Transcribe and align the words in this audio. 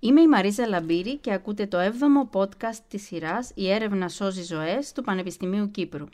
Είμαι 0.00 0.20
η 0.20 0.28
Μαρίζα 0.28 0.66
Λαμπύρη 0.66 1.16
και 1.16 1.32
ακούτε 1.32 1.66
το 1.66 1.78
7ο 1.78 2.38
podcast 2.38 2.78
της 2.88 3.02
σειράς 3.02 3.50
«Η 3.54 3.70
έρευνα 3.70 4.08
σώζει 4.08 4.42
ζωές» 4.42 4.92
του 4.92 5.02
Πανεπιστημίου 5.02 5.70
Κύπρου. 5.70 6.04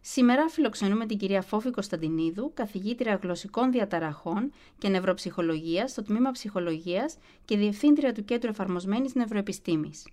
Σήμερα 0.00 0.48
φιλοξενούμε 0.48 1.06
την 1.06 1.18
κυρία 1.18 1.42
Φόφη 1.42 1.70
Κωνσταντινίδου, 1.70 2.50
καθηγήτρια 2.54 3.18
γλωσσικών 3.22 3.70
διαταραχών 3.72 4.52
και 4.78 4.88
νευροψυχολογίας 4.88 5.90
στο 5.90 6.02
Τμήμα 6.02 6.30
Ψυχολογίας 6.30 7.16
και 7.44 7.56
Διευθύντρια 7.56 8.12
του 8.12 8.24
Κέντρου 8.24 8.50
Εφαρμοσμένης 8.50 9.14
Νευροεπιστήμης. 9.14 10.06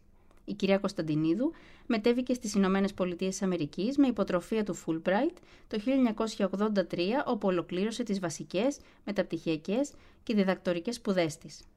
Η 0.46 0.54
κυρία 0.54 0.78
Κωνσταντινίδου 0.78 1.52
μετέβηκε 1.86 2.34
στις 2.34 2.54
Ηνωμένες 2.54 2.94
Πολιτείες 2.94 3.30
της 3.30 3.42
Αμερικής 3.42 3.98
με 3.98 4.08
υποτροφία 4.08 4.64
του 4.64 4.76
Fulbright 4.86 5.36
το 5.68 5.80
1983 5.80 7.24
όπου 7.26 7.48
ολοκλήρωσε 7.48 8.04
τις 8.04 8.20
βασικές, 8.20 8.80
μεταπτυχιακές 9.06 9.92
και 10.24 10.34
διδακτορικές 10.34 10.96
σπουδές 10.96 11.38
της. 11.38 11.69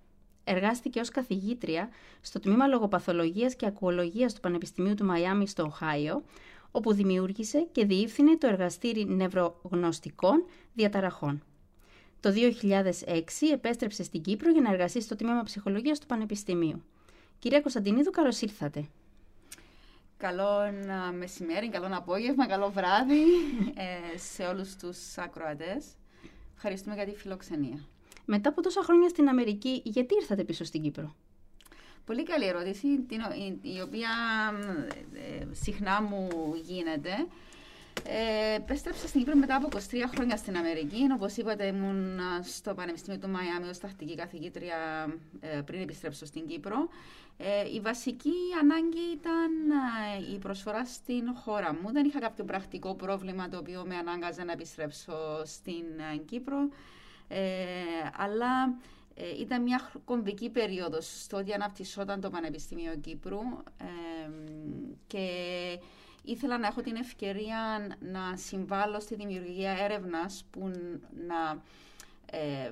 Εργάστηκε 0.45 1.01
ως 1.01 1.09
καθηγήτρια 1.09 1.89
στο 2.21 2.41
Τμήμα 2.41 2.67
Λογοπαθολογίας 2.67 3.55
και 3.55 3.67
Ακουολογίας 3.67 4.35
του 4.35 4.41
Πανεπιστημίου 4.41 4.95
του 4.95 5.05
Μαϊάμι 5.05 5.49
στο 5.49 5.63
Οχάιο, 5.63 6.23
όπου 6.71 6.93
δημιούργησε 6.93 7.67
και 7.73 7.85
διεύθυνε 7.85 8.37
το 8.37 8.47
εργαστήρι 8.47 9.05
νευρογνωστικών 9.05 10.45
διαταραχών. 10.75 11.43
Το 12.21 12.33
2006 12.33 13.53
επέστρεψε 13.53 14.03
στην 14.03 14.23
Κύπρο 14.23 14.50
για 14.50 14.61
να 14.61 14.71
εργαστεί 14.73 15.00
στο 15.00 15.17
Τμήμα 15.17 15.43
Ψυχολογίας 15.43 15.99
του 15.99 16.07
Πανεπιστημίου. 16.07 16.83
Κυρία 17.39 17.61
Κωνσταντινίδου, 17.61 18.11
καλώς 18.11 18.41
ήρθατε. 18.41 18.89
Καλό 20.17 20.72
μεσημέρι, 21.19 21.71
καλό 21.71 21.89
απόγευμα, 21.91 22.47
καλό 22.47 22.71
βράδυ 22.71 23.22
ε, 23.75 24.19
σε 24.19 24.43
όλους 24.43 24.77
τους 24.77 25.19
ακροατές. 25.19 25.85
Ευχαριστούμε 26.55 26.95
για 26.95 27.05
τη 27.05 27.14
φιλοξενία. 27.14 27.79
Μετά 28.25 28.49
από 28.49 28.62
τόσα 28.62 28.82
χρόνια 28.82 29.08
στην 29.08 29.29
Αμερική, 29.29 29.82
γιατί 29.85 30.14
ήρθατε 30.14 30.44
πίσω 30.44 30.64
στην 30.64 30.82
Κύπρο; 30.82 31.14
Πολύ 32.06 32.22
καλή 32.22 32.47
ερώτηση, 32.47 32.86
η 33.62 33.80
οποία 33.80 34.11
ε, 35.14 35.47
συχνά 35.55 36.02
μου 36.02 36.28
γίνεται. 36.62 37.27
Ε, 38.06 38.55
επέστρεψα 38.55 39.06
στην 39.06 39.20
Κύπρο 39.20 39.36
μετά 39.36 39.56
από 39.56 39.69
23 39.72 39.78
χρόνια 40.14 40.36
στην 40.36 40.56
Αμερική. 40.56 41.06
Όπως 41.14 41.36
είπατε, 41.36 41.66
ήμουν 41.66 42.20
στο 42.42 42.74
Πανεπιστήμιο 42.74 43.20
του 43.20 43.28
Μαϊάμι 43.28 43.69
ως 43.69 43.78
τακτική 43.78 44.14
καθηγήτρια 44.14 44.77
ε, 45.41 45.60
πριν 45.60 45.80
επιστρέψω 45.80 46.27
στην 46.27 46.47
Κύπρο. 46.47 46.88
Ε, 47.36 47.75
η 47.75 47.80
βασική 47.80 48.34
ανάγκη 48.60 49.12
ήταν 49.12 49.50
η 50.34 50.38
προσφορά 50.38 50.84
στην 50.84 51.34
χώρα 51.44 51.75
μου. 51.75 51.92
Δεν 51.92 52.04
είχα 52.04 52.19
κάποιο 52.19 52.44
πρακτικό 52.44 52.94
πρόβλημα 52.94 53.48
το 53.48 53.56
οποίο 53.56 53.84
με 53.86 53.97
ανάγκαζε 53.97 54.44
να 54.44 54.52
επιστρέψω 54.52 55.42
στην 55.44 55.84
Κύπρο. 56.25 56.69
Αλλά 58.16 58.77
ήταν 59.38 59.62
μια 59.62 59.92
κομβική 60.05 60.50
περίοδος 60.50 61.22
στο 61.22 61.36
ότι 61.36 61.52
αναπτυσσόταν 61.52 62.20
το 62.20 62.30
Πανεπιστήμιο 62.30 62.97
Κύπρου 62.97 63.41
και 65.06 65.28
ήθελα 66.25 66.58
να 66.58 66.66
έχω 66.66 66.80
την 66.80 66.97
ευκαιρία 66.97 67.86
να 68.00 68.36
συμβάλλω 68.36 69.00
στη 69.00 69.14
δημιουργία 69.14 69.70
έρευνας 69.70 70.44
που 70.50 70.70
να 71.27 71.62
ε, 72.30 72.70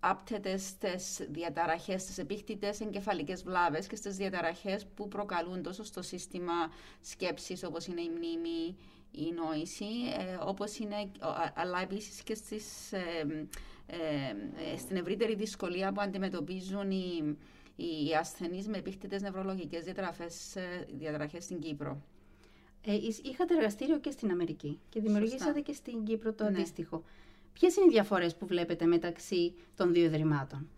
άπτεται 0.00 0.56
στις 0.56 1.20
διαταραχές, 1.30 2.02
στις 2.02 2.18
επίκτητες 2.18 2.80
εγκεφαλικές 2.80 3.42
βλάβες 3.42 3.86
και 3.86 3.96
στις 3.96 4.16
διαταραχές 4.16 4.86
που 4.86 5.08
προκαλούν 5.08 5.62
τόσο 5.62 5.84
στο 5.84 6.02
σύστημα 6.02 6.52
σκέψης 7.00 7.64
όπως 7.64 7.86
είναι 7.86 8.00
η 8.00 8.08
μνήμη, 8.08 8.76
η 9.10 9.32
νόηση, 9.32 9.84
ε, 10.18 10.38
όπως 10.46 10.78
είναι, 10.78 11.10
αλλά 11.54 11.80
επίσης 11.80 12.22
και 12.22 12.34
στις, 12.34 12.92
ε, 12.92 13.00
ε, 13.00 13.44
στην 14.78 14.96
ευρύτερη 14.96 15.34
δυσκολία 15.34 15.92
που 15.92 16.00
αντιμετωπίζουν 16.00 16.90
οι, 16.90 17.36
οι 17.76 18.14
ασθενείς 18.20 18.68
με 18.68 18.76
επίκτητες 18.78 19.22
νευρολογικές 19.22 19.84
διαταραχές, 19.84 20.56
διαταραχές 20.98 21.44
στην 21.44 21.58
Κύπρο. 21.58 22.02
Ε, 22.86 22.94
είχατε 23.22 23.54
εργαστήριο 23.54 23.98
και 23.98 24.10
στην 24.10 24.30
Αμερική 24.30 24.80
και 24.88 25.00
δημιουργήσατε 25.00 25.60
και 25.60 25.72
στην 25.72 26.04
Κύπρο 26.04 26.32
το 26.32 26.44
ναι. 26.44 26.50
αντίστοιχο. 26.50 27.02
Ποιες 27.52 27.76
είναι 27.76 27.86
οι 27.86 27.90
διαφορές 27.90 28.36
που 28.36 28.46
βλέπετε 28.46 28.86
μεταξύ 28.86 29.54
των 29.76 29.92
δύο 29.92 30.04
ιδρυμάτων, 30.04 30.68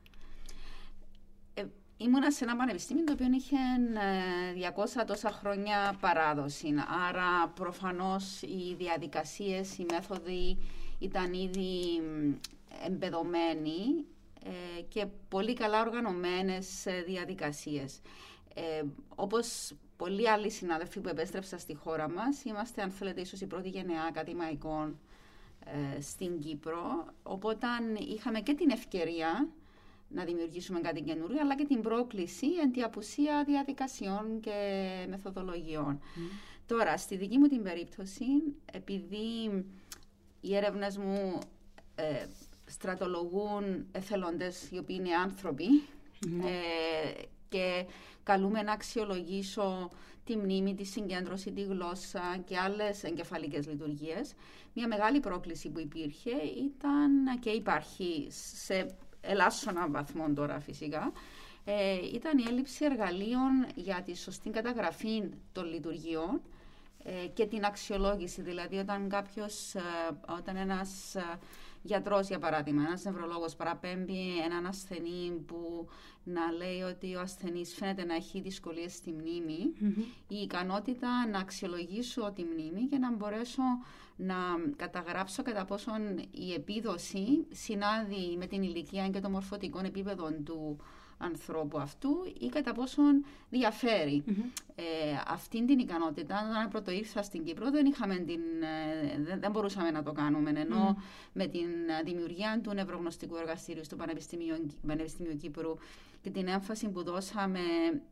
ε, 1.55 1.65
Ήμουνα 1.97 2.31
σε 2.31 2.45
ένα 2.45 2.57
πανεπιστήμιο 2.57 3.05
το 3.05 3.13
οποίο 3.13 3.27
είχε 3.35 3.57
200 4.97 5.01
ε, 5.01 5.05
τόσα 5.05 5.31
χρόνια 5.31 5.97
παράδοση. 6.01 6.75
Άρα 7.09 7.49
προφανώς 7.49 8.43
οι 8.43 8.75
διαδικασίες, 8.79 9.79
οι 9.79 9.87
μέθοδοι 9.93 10.59
ήταν 10.99 11.33
ήδη 11.33 12.01
εμπεδομένοι 12.87 14.05
ε, 14.45 14.81
και 14.83 15.07
πολύ 15.29 15.55
καλά 15.55 15.81
οργανωμένες 15.81 16.85
διαδικασίες. 17.07 18.01
Ε, 18.55 18.83
όπως 19.15 19.73
πολλοί 19.97 20.31
άλλοι 20.31 20.51
συνάδελφοι 20.51 21.01
που 21.01 21.09
επέστρεψαν 21.09 21.59
στη 21.59 21.75
χώρα 21.75 22.09
μας, 22.11 22.45
είμαστε 22.45 22.83
αν 22.83 22.91
θέλετε 22.91 23.21
ίσως 23.21 23.41
η 23.41 23.47
πρώτη 23.47 23.69
γενεά 23.69 24.03
ακαδημαϊκών 24.03 24.99
ε, 25.65 26.01
στην 26.01 26.41
Κύπρο, 26.41 27.07
οπότε 27.23 27.67
είχαμε 28.15 28.41
και 28.41 28.55
την 28.55 28.71
ευκαιρία 28.71 29.49
να 30.09 30.25
δημιουργήσουμε 30.25 30.81
κάτι 30.81 31.01
καινούριο, 31.01 31.41
αλλά 31.41 31.57
και 31.57 31.65
την 31.65 31.81
πρόκληση 31.83 32.47
εν 32.63 32.73
τη 32.73 32.83
απουσία 32.83 33.45
διαδικασιών 33.47 34.41
και 34.41 34.53
μεθοδολογιών. 35.09 36.01
Τώρα, 36.67 36.97
στη 36.97 37.17
δική 37.17 37.39
μου 37.39 37.47
την 37.47 37.63
περίπτωση, 37.63 38.25
επειδή 38.73 39.65
οι 40.41 40.57
έρευνες 40.57 40.97
μου 40.97 41.39
ε, 41.95 42.27
στρατολογούν 42.67 43.87
εθελοντές 43.93 44.69
οι 44.71 44.79
οποίοι 44.79 44.97
είναι 45.01 45.15
άνθρωποι, 45.15 45.67
ε, 46.45 47.23
και 47.49 47.85
καλούμε 48.23 48.63
να 48.63 48.73
αξιολογήσω 48.73 49.91
τη 50.25 50.37
μνήμη, 50.37 50.75
τη 50.75 50.85
συγκέντρωση, 50.85 51.53
τη 51.53 51.63
γλώσσα 51.63 52.43
και 52.45 52.59
άλλες 52.59 53.03
εγκεφαλικές 53.05 53.67
λειτουργίες. 53.69 54.35
Μια 54.75 54.87
μεγάλη 54.89 55.21
πρόκληση 55.21 55.69
που 55.71 55.81
υπήρχε 55.81 56.31
ήταν 56.57 57.39
και 57.41 57.51
υπάρχει 57.51 58.27
σε 58.65 58.95
ελάσσονα 59.21 59.89
βαθμό 59.91 60.33
τώρα 60.35 60.61
φυσικά, 60.61 61.13
ε, 61.65 61.95
ήταν 62.15 62.39
η 62.39 62.45
έλλειψη 62.49 62.85
εργαλείων 62.85 63.67
για 63.75 64.03
τη 64.05 64.17
σωστή 64.17 64.51
καταγραφή 64.51 65.23
των 65.53 65.67
λειτουργιών 65.73 66.41
ε, 67.05 67.27
και 67.27 67.47
την 67.47 67.65
αξιολόγηση. 67.65 68.43
Δηλαδή 68.43 68.77
όταν 68.77 69.09
κάποιος, 69.09 69.75
ε, 69.75 69.81
όταν 70.39 70.57
ένας 70.57 71.17
γιατρός, 71.87 72.29
για 72.29 72.39
παράδειγμα, 72.39 72.83
ένας 72.83 73.05
νευρολόγος 73.05 73.55
παραπέμπει 73.57 74.39
έναν 74.45 74.67
ασθενή 74.67 75.31
που 75.47 75.89
να 76.25 76.51
λέει 76.51 76.81
ότι 76.81 77.15
ο 77.15 77.21
ασθενής 77.21 77.75
φαίνεται 77.75 78.05
να 78.05 78.15
έχει 78.15 78.41
δυσκολίες 78.41 78.93
στη 78.95 79.13
μνημη 79.13 79.73
η 80.29 80.37
ικανότητα 80.37 81.27
να 81.27 81.39
αξιολογήσω 81.39 82.33
τη 82.35 82.45
μνήμη 82.45 82.87
και 82.87 82.99
να 82.99 83.13
μπορέσω 83.13 83.63
να 84.17 84.35
καταγράψω 84.77 85.43
κατά 85.43 85.65
πόσον 85.65 86.19
η 86.31 86.53
επίδοση 86.55 87.47
συνάδει 87.51 88.37
με 88.39 88.47
την 88.47 88.63
ηλικία 88.63 89.09
και 89.09 89.21
το 89.21 89.31
μορφωτικό 89.31 89.81
επίπεδο 89.85 90.31
του 90.45 90.77
ανθρώπου 91.19 91.79
αυτού 91.79 92.11
ή 92.41 92.49
κατά 92.49 92.73
πόσον 92.73 93.25
Ε, 94.77 94.83
αυτή 95.27 95.65
την 95.65 95.79
ικανότητα, 95.79 96.47
όταν 96.51 96.69
πρώτο 96.69 96.91
ήρθα 96.91 97.23
στην 97.23 97.45
Κύπρο, 97.45 97.71
δεν, 97.71 97.87
είχαμε 97.87 98.17
την, 98.17 98.41
ε, 99.29 99.37
δεν, 99.39 99.51
μπορούσαμε 99.51 99.91
να 99.91 100.03
το 100.03 100.13
κάνουμε. 100.13 100.53
Ενώ 100.55 101.03
με 101.33 101.47
την 101.47 101.69
δημιουργία 102.05 102.61
του 102.63 102.73
νευρογνωστικού 102.75 103.37
εργαστήριου 103.37 103.85
στο 103.85 103.97
Πανεπιστήμιο, 103.97 104.57
Πανεπιστήμιο 104.87 105.35
Κύπρου 105.35 105.77
και 106.23 106.31
την 106.31 106.49
έμφαση 106.49 106.89
που 106.89 107.03
δώσαμε 107.03 107.61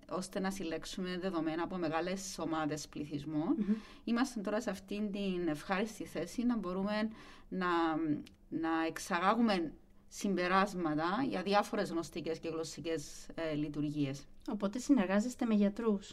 ώστε 0.09 0.41
να 0.41 0.51
συλλέξουμε 0.51 1.19
δεδομένα 1.21 1.63
από 1.63 1.77
μεγάλες 1.77 2.39
ομάδες 2.39 2.89
πληθυσμών, 2.89 3.57
είμαστε 4.05 4.41
τώρα 4.41 4.61
σε 4.61 4.71
αυτήν 4.71 5.13
την 5.13 5.49
ευχάριστη 5.49 6.05
θέση 6.05 6.45
να 6.45 6.57
μπορούμε 6.57 7.09
να, 7.49 7.67
να 8.49 8.87
εξαγάγουμε 8.87 9.73
συμπεράσματα 10.15 11.25
για 11.29 11.43
διάφορες 11.43 11.91
γνωστικές 11.91 12.39
και 12.39 12.49
γλωσσικές 12.49 13.27
ε, 13.35 13.55
λειτουργίες. 13.55 14.23
Οπότε 14.51 14.79
συνεργάζεστε 14.79 15.45
με 15.45 15.55
γιατρούς. 15.55 16.13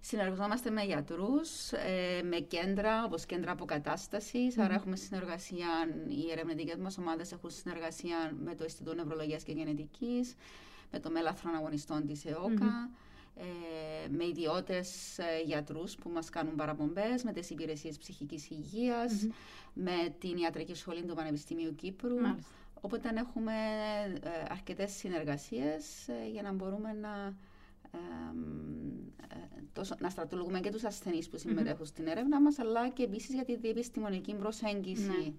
Συνεργαζόμαστε 0.00 0.70
με 0.70 0.82
γιατρούς, 0.82 1.72
ε, 1.72 2.22
με 2.24 2.36
κέντρα 2.36 3.04
όπως 3.04 3.26
κέντρα 3.26 3.50
αποκατάστασης, 3.52 4.58
άρα 4.58 4.74
έχουμε 4.74 4.96
συνεργασία, 4.96 5.68
οι 6.08 6.30
ερευνητικές 6.30 6.76
μας 6.78 6.98
ομάδες 6.98 7.32
έχουν 7.32 7.50
συνεργασία 7.50 8.32
με 8.44 8.54
το 8.54 8.64
Ινστιτούτο 8.64 8.94
Νευρολογίας 8.96 9.42
και 9.42 9.52
Γενετικής, 9.52 10.34
με 10.92 10.98
το 11.00 11.10
Μέλαθρο 11.10 11.50
Αγωνιστών 11.56 12.06
της 12.06 12.24
ΕΟΚΑ, 12.24 12.90
ε, 13.36 14.08
με 14.08 14.24
ιδιώτες 14.26 15.18
ε, 15.18 15.42
γιατρούς 15.44 15.94
που 15.94 16.10
μας 16.10 16.30
κάνουν 16.30 16.54
παραπομπές, 16.54 17.22
με 17.24 17.32
τις 17.32 17.50
υπηρεσίες 17.50 17.98
ψυχικής 17.98 18.48
με 19.72 20.14
την 20.18 20.36
Ιατρική 20.36 20.74
Σχολή 20.74 21.02
του 21.04 21.14
Πανεπιστημίου 21.14 21.74
Κύπρου. 21.74 22.16
Οπότε 22.80 23.10
έχουμε 23.14 23.52
ε, 24.22 24.28
αρκετές 24.48 24.92
συνεργασίες 24.92 26.08
ε, 26.08 26.28
για 26.32 26.42
να 26.42 26.52
μπορούμε 26.52 26.92
να, 26.92 27.34
ε, 27.90 27.98
να 29.98 30.08
στρατολογούμε 30.10 30.60
και 30.60 30.70
τους 30.70 30.84
ασθενείς 30.84 31.28
που 31.28 31.38
συμμετέχουν 31.38 31.86
στην 31.86 32.06
έρευνα 32.06 32.40
μας, 32.40 32.58
αλλά 32.58 32.88
και 32.88 33.02
επίσης 33.02 33.34
για 33.34 33.44
τη 33.44 33.56
διεπιστημονική 33.56 34.34
προσέγγιση 34.34 35.06
ναι. 35.06 35.32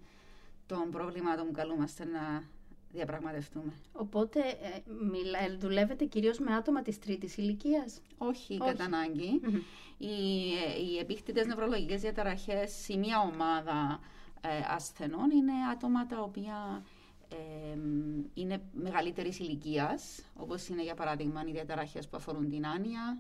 των 0.66 0.92
προβλημάτων 0.92 1.46
που 1.46 1.52
καλούμαστε 1.52 2.06
να 2.06 2.44
διαπραγματευτούμε. 2.92 3.74
Οπότε 3.92 4.40
ε, 4.40 4.82
μιλά, 5.12 5.40
ε, 5.44 5.56
δουλεύετε 5.60 6.06
κυρίως 6.06 6.40
με 6.40 6.56
άτομα 6.56 6.82
της 6.82 7.00
τρίτης 7.00 7.38
ηλικίας; 7.38 8.02
Όχι, 8.18 8.58
κατά 8.58 8.84
ανάγκη. 8.84 9.42
Οι, 9.98 10.08
ε, 10.68 10.82
οι 10.82 10.98
επίκτητες 11.00 11.46
νευρολογικές 11.46 12.02
διαταραχές, 12.02 12.88
η 12.88 12.98
μία 12.98 13.20
ομάδα 13.20 14.00
ε, 14.42 14.48
ασθενών 14.76 15.30
είναι 15.32 15.52
άτομα 15.74 16.06
τα 16.08 16.20
οποία 16.22 16.84
ε, 17.30 17.78
είναι 18.34 18.62
μεγαλύτερης 18.74 19.40
ηλικίας, 19.40 20.22
όπως 20.36 20.68
είναι 20.68 20.84
για 20.84 20.96
παράδειγμα 20.96 21.44
οι 21.48 21.52
διαταραχές 21.52 22.08
που 22.08 22.18
αφορούν 22.18 22.50
την 22.50 22.66
άνοια, 22.66 23.18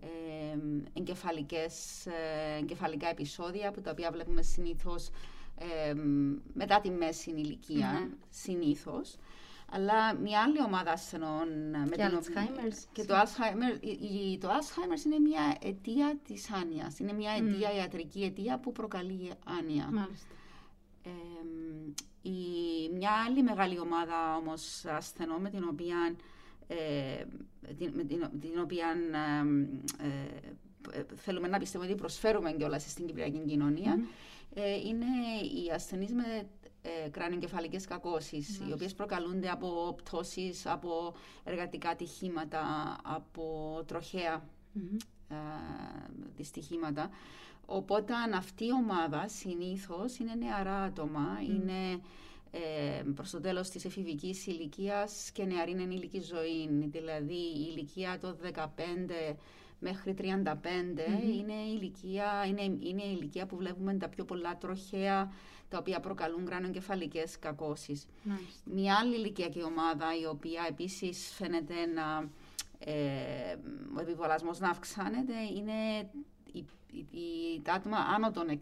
ε, 0.00 0.58
εγκεφαλικές, 0.98 2.06
εγκεφαλικά 2.58 3.08
επεισόδια 3.08 3.70
που 3.70 3.80
τα 3.80 3.90
οποία 3.90 4.10
βλέπουμε 4.10 4.42
συνήθως 4.42 5.10
μετά 6.52 6.80
τη 6.80 6.90
μέση 6.90 7.30
ηλικία, 7.30 7.92
mm-hmm. 7.92 8.16
συνήθως. 8.30 9.16
Αλλά 9.72 10.14
μια 10.14 10.42
άλλη 10.42 10.62
ομάδα 10.62 10.90
ασθενών... 10.92 11.48
Και, 11.90 12.02
με 12.02 12.20
Alzheimer's. 12.20 12.84
Και 12.92 13.04
το 13.04 13.14
Alzheimer, 13.14 13.78
το 14.40 14.48
Alzheimer 14.48 15.04
είναι 15.06 15.18
μια 15.18 15.56
αιτία 15.62 16.18
της 16.26 16.52
άνοιας. 16.52 16.98
Είναι 16.98 17.12
μια 17.12 17.30
αιτία, 17.32 17.74
ιατρική 17.74 18.22
αιτία 18.22 18.58
που 18.58 18.72
προκαλεί 18.72 19.30
άνοια. 19.44 19.88
Μάλιστα. 19.92 20.26
Η, 22.22 22.30
μια 22.94 23.10
άλλη 23.26 23.42
μεγάλη 23.42 23.78
ομάδα 23.78 24.36
όμως 24.36 24.84
ασθενών 24.84 25.40
με 25.40 25.50
την 25.50 25.64
οποία, 25.70 26.14
ε, 26.66 27.24
την, 27.78 27.92
με 27.94 28.04
την, 28.04 28.28
την 28.40 28.60
οποία 28.62 28.86
ε, 30.92 31.02
θέλουμε 31.16 31.48
να 31.48 31.58
πιστεύουμε 31.58 31.90
ότι 31.90 32.00
προσφέρουμε 32.00 32.52
κιόλας 32.52 32.90
στην 32.90 33.06
Κυπριακή 33.06 33.38
κοινωνία 33.46 33.98
ε, 34.54 34.74
είναι 34.74 35.06
οι 35.64 35.70
ασθενείς 35.74 36.12
με 36.12 36.48
ε, 36.82 37.08
κακώσει, 37.08 37.86
κακώσεις, 37.86 38.58
οι 38.68 38.72
οποίες 38.72 38.94
προκαλούνται 38.94 39.48
από 39.50 39.94
πτώσεις, 40.02 40.66
από 40.66 41.14
εργατικά 41.44 41.88
ατυχήματα, 41.88 42.96
από 43.02 43.82
τροχαία 43.86 44.48
ε, 45.28 45.34
δυστυχήματα. 46.36 47.10
Οπότε 47.72 48.12
αυτή 48.36 48.64
η 48.64 48.72
ομάδα 48.72 49.28
συνήθως 49.28 50.18
είναι 50.18 50.34
νεαρά 50.34 50.82
άτομα, 50.82 51.26
είναι 51.48 52.00
ε, 52.50 53.02
προς 53.14 53.30
το 53.30 53.40
τέλος 53.40 53.68
της 53.70 53.84
εφηβικής 53.84 54.46
ηλικίας 54.46 55.30
και 55.32 55.44
νεαρή 55.44 55.70
ενήλικη 55.70 56.20
ζωή. 56.20 56.68
Δηλαδή 56.86 57.34
η 57.34 57.68
ηλικία 57.70 58.18
των 58.18 58.36
15 58.54 58.66
μέχρι 59.78 60.14
35 60.18 60.24
είναι, 61.34 61.52
η 61.52 61.78
ηλικία, 61.80 62.44
είναι, 62.48 62.62
είναι 62.62 63.02
η 63.02 63.16
ηλικία 63.18 63.46
που 63.46 63.56
βλέπουμε 63.56 63.94
τα 63.94 64.08
πιο 64.08 64.24
πολλά 64.24 64.56
τροχαία 64.56 65.32
τα 65.68 65.78
οποία 65.78 66.00
προκαλούν 66.00 66.44
γρανοκεφαλικές 66.46 67.38
κακώσεις. 67.38 68.06
Μια 68.64 68.96
άλλη 68.96 69.14
ηλικιακή 69.14 69.62
ομάδα 69.62 70.06
η 70.22 70.26
οποία 70.26 70.66
επίσης 70.68 71.32
φαίνεται 71.34 71.74
να 71.94 72.28
ε, 72.84 73.56
ο 73.96 74.00
επιβολασμός 74.00 74.58
να 74.58 74.70
αυξάνεται 74.70 75.34
είναι 75.56 75.72
η, 76.02 76.08
η, 76.39 76.39
τα 77.62 77.72
άτομα 77.72 77.96
άνω 77.96 78.30
των 78.30 78.46
60 78.48 78.54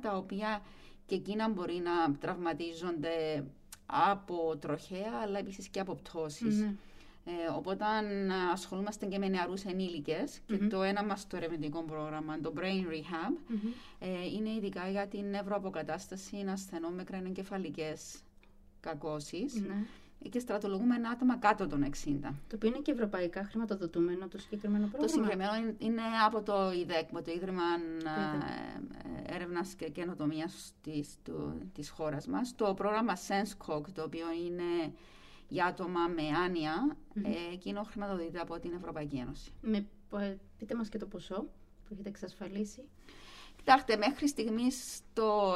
τα 0.00 0.16
οποία 0.16 0.62
και 1.06 1.14
εκείνα 1.14 1.48
μπορεί 1.48 1.82
να 1.84 2.14
τραυματίζονται 2.14 3.44
από 3.86 4.56
τροχαία 4.60 5.12
αλλά 5.22 5.38
επίσης 5.38 5.68
και 5.68 5.80
από 5.80 5.94
πτώσεις. 5.94 6.60
Ε, 7.28 7.32
οπότε 7.56 7.84
ασχολούμαστε 8.52 9.06
και 9.06 9.18
με 9.18 9.28
νεαρούς 9.28 9.62
και 10.46 10.56
το 10.70 10.82
ένα 10.82 11.04
μας 11.04 11.26
το 11.26 11.36
ερευνητικό 11.36 11.82
πρόγραμμα, 11.82 12.40
το 12.40 12.52
Brain 12.56 12.84
Rehab, 12.92 13.54
ε, 13.98 14.26
είναι 14.36 14.50
ειδικά 14.50 14.88
για 14.88 15.06
την 15.06 15.24
νευροαποκατάσταση 15.30 16.36
ασθενών 16.52 16.94
με 16.94 17.04
κρανιοκεφαλικές 17.04 18.18
κακώσεις 18.80 19.54
ναι. 19.54 19.86
Και 20.30 20.38
στρατολογούμε 20.38 20.94
ένα 20.94 21.08
άτομα 21.08 21.36
κάτω 21.36 21.66
των 21.66 21.84
60. 21.84 21.90
Το 22.22 22.54
οποίο 22.54 22.68
είναι 22.68 22.78
και 22.78 22.92
ευρωπαϊκά 22.92 23.44
χρηματοδοτούμενο 23.44 24.28
το 24.28 24.38
συγκεκριμένο 24.38 24.86
πρόγραμμα. 24.86 25.06
Το 25.06 25.12
συγκεκριμένο 25.12 25.74
είναι 25.78 26.02
από 26.26 26.42
το 26.42 26.72
ΙΔΕΚ, 26.72 27.08
το 27.24 27.32
Ίδρυμα 27.36 27.62
ε, 29.28 29.34
Έρευνας 29.34 29.74
και 29.74 29.88
Καινοτομίας 29.88 30.72
της, 30.82 31.18
της 31.72 31.90
χώρας 31.90 32.26
μας. 32.26 32.54
Το 32.54 32.74
πρόγραμμα 32.74 33.14
SenseCog, 33.16 33.82
το 33.94 34.02
οποίο 34.02 34.26
είναι 34.46 34.92
για 35.48 35.64
άτομα 35.66 36.06
με 36.06 36.22
άνοια, 36.44 36.96
mm-hmm. 36.96 37.52
εκείνο 37.52 37.82
χρηματοδοτείται 37.82 38.38
από 38.38 38.58
την 38.58 38.72
Ευρωπαϊκή 38.72 39.16
Ένωση. 39.16 39.52
Με, 39.62 39.86
πείτε 40.58 40.74
μας 40.74 40.88
και 40.88 40.98
το 40.98 41.06
ποσό 41.06 41.40
που 41.84 41.92
έχετε 41.92 42.08
εξασφαλίσει. 42.08 42.82
Κοιτάξτε, 43.66 43.96
μέχρι 43.96 44.28
στιγμής 44.28 45.00
το, 45.12 45.54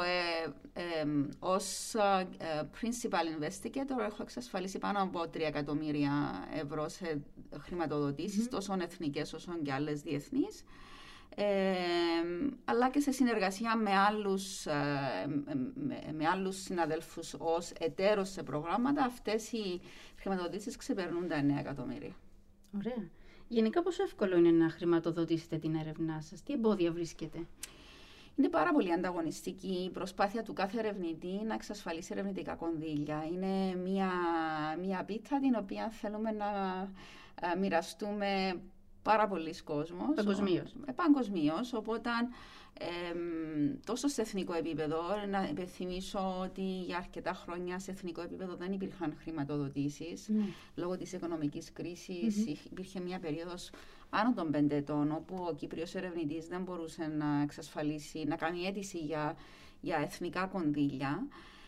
ε, 0.73 0.81
ε, 0.81 1.05
ως 1.39 1.93
ε, 1.93 2.69
principal 2.81 3.39
investigator 3.39 3.99
έχω 4.05 4.21
εξασφαλίσει 4.21 4.77
πάνω 4.79 5.01
από 5.01 5.19
3 5.21 5.39
εκατομμύρια 5.39 6.11
ευρώ 6.53 6.89
σε 6.89 7.21
χρηματοδοτήσεις, 7.59 8.45
mm-hmm. 8.45 8.51
τόσο 8.51 8.77
εθνικές 8.81 9.33
όσο 9.33 9.51
και 9.63 9.73
άλλες 9.73 10.01
διεθνείς 10.01 10.63
αλλά 12.65 12.89
και 12.89 12.99
σε 12.99 13.11
συνεργασία 13.11 13.75
με 13.75 13.95
άλλους, 13.97 14.65
ε, 14.65 14.71
με, 15.73 16.13
με 16.13 16.27
άλλους 16.27 16.61
συναδέλφους 16.61 17.35
ως 17.37 17.71
εταίρος 17.79 18.29
σε 18.29 18.43
προγράμματα, 18.43 19.03
αυτές 19.03 19.51
οι 19.51 19.81
χρηματοδοτήσεις 20.19 20.75
ξεπερνούν 20.75 21.27
τα 21.27 21.35
9 21.35 21.59
εκατομμύρια. 21.59 22.15
Ωραία. 22.77 23.09
Γενικά 23.47 23.81
πόσο 23.81 24.03
εύκολο 24.03 24.37
είναι 24.37 24.51
να 24.51 24.69
χρηματοδοτήσετε 24.69 25.57
την 25.57 25.75
έρευνά 25.75 26.21
σας, 26.21 26.43
τι 26.43 26.53
εμπόδια 26.53 26.91
βρίσκετε. 26.91 27.45
Είναι 28.35 28.49
πάρα 28.49 28.71
πολύ 28.71 28.93
ανταγωνιστική 28.93 29.83
η 29.83 29.89
προσπάθεια 29.89 30.43
του 30.43 30.53
κάθε 30.53 30.79
ερευνητή 30.79 31.43
να 31.47 31.53
εξασφαλίσει 31.53 32.09
ερευνητικά 32.13 32.55
κονδύλια. 32.55 33.25
Είναι 33.31 33.75
μια, 33.75 34.11
μια 34.81 35.03
πίτα 35.03 35.39
την 35.39 35.55
οποία 35.55 35.89
θέλουμε 35.89 36.31
να 36.31 36.47
ε, 37.41 37.57
μοιραστούμε 37.59 38.61
πάρα 39.01 39.27
πολλοί 39.27 39.61
κόσμος. 39.63 40.15
Παγκοσμίως. 40.15 40.75
Ε, 40.85 40.91
Παγκοσμίως. 40.91 41.73
Οπότε 41.73 42.09
ε, 42.79 43.15
τόσο 43.85 44.07
σε 44.07 44.21
εθνικό 44.21 44.53
επίπεδο, 44.53 45.01
να 45.29 45.47
υπενθυμίσω 45.49 46.39
ότι 46.41 46.61
για 46.61 46.97
αρκετά 46.97 47.33
χρόνια 47.33 47.79
σε 47.79 47.91
εθνικό 47.91 48.21
επίπεδο 48.21 48.55
δεν 48.55 48.71
υπήρχαν 48.71 49.15
χρηματοδοτήσεις. 49.21 50.27
Ναι. 50.27 50.45
Λόγω 50.75 50.97
της 50.97 51.13
οικονομικής 51.13 51.73
κρίσης 51.73 52.45
υπήρχε 52.71 52.99
μια 52.99 53.19
περίοδος 53.19 53.69
άνω 54.13 54.33
των 54.33 54.51
πέντε 54.51 54.75
ετών, 54.75 55.11
όπου 55.11 55.35
ο 55.49 55.53
Κύπριος 55.53 55.95
ερευνητής 55.95 56.47
δεν 56.47 56.61
μπορούσε 56.61 57.07
να 57.17 57.41
εξασφαλίσει, 57.41 58.23
να 58.27 58.35
κάνει 58.35 58.65
αίτηση 58.65 58.97
για, 58.97 59.35
για 59.81 59.97
εθνικά 59.97 60.45
κονδύλια. 60.45 61.27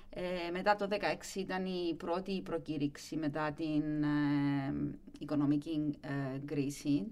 Ε, 0.10 0.52
μετά 0.52 0.76
το 0.76 0.88
2016 0.92 0.96
ήταν 1.36 1.66
η 1.66 1.94
πρώτη 1.98 2.42
προκήρυξη 2.42 3.16
μετά 3.16 3.52
την 3.52 4.04
ε, 4.04 4.74
οικονομική 5.20 5.98
ε, 6.02 6.38
κρίση. 6.46 7.04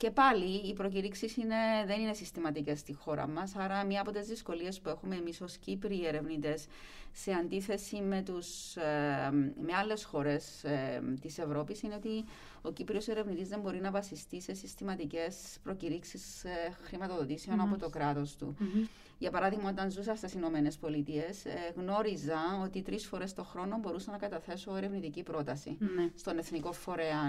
Και 0.00 0.10
πάλι 0.10 0.68
οι 0.68 0.72
προκηρύξεις 0.72 1.34
δεν 1.86 2.00
είναι 2.00 2.12
συστηματικές 2.12 2.78
στη 2.78 2.92
χώρα 2.92 3.26
μας. 3.26 3.56
Άρα, 3.56 3.84
μία 3.84 4.00
από 4.00 4.10
τις 4.10 4.26
δυσκολίες 4.26 4.80
που 4.80 4.88
έχουμε 4.88 5.16
εμείς 5.16 5.40
ως 5.40 5.56
Κύπροι 5.56 6.06
ερευνητές 6.06 6.66
σε 7.12 7.32
αντίθεση 7.32 7.96
με, 8.00 8.22
τους, 8.22 8.74
με 9.62 9.72
άλλες 9.80 10.04
χώρες 10.04 10.64
της 11.20 11.38
Ευρώπης 11.38 11.82
είναι 11.82 11.94
ότι 11.94 12.24
ο 12.62 12.70
Κύπριος 12.72 13.08
ερευνητής 13.08 13.48
δεν 13.48 13.60
μπορεί 13.60 13.80
να 13.80 13.90
βασιστεί 13.90 14.40
σε 14.40 14.54
συστηματικές 14.54 15.58
προκηρύξεις 15.62 16.44
χρηματοδοτήσεων 16.84 17.60
από 17.60 17.78
το 17.78 17.88
κράτος 17.88 18.36
του. 18.36 18.56
Για 19.20 19.30
παράδειγμα, 19.30 19.70
όταν 19.70 19.90
ζούσα 19.90 20.14
στις 20.14 20.32
Ηνωμένες 20.32 20.76
Πολιτείες, 20.76 21.44
ε, 21.44 21.72
γνώριζα 21.76 22.38
ότι 22.64 22.82
τρεις 22.82 23.06
φορές 23.06 23.32
το 23.32 23.44
χρόνο 23.44 23.78
μπορούσα 23.78 24.10
να 24.10 24.18
καταθέσω 24.18 24.76
ερευνητική 24.76 25.22
πρόταση 25.22 25.76
ναι. 25.78 26.10
στον 26.14 26.38
Εθνικό 26.38 26.72
Φορέα, 26.72 27.28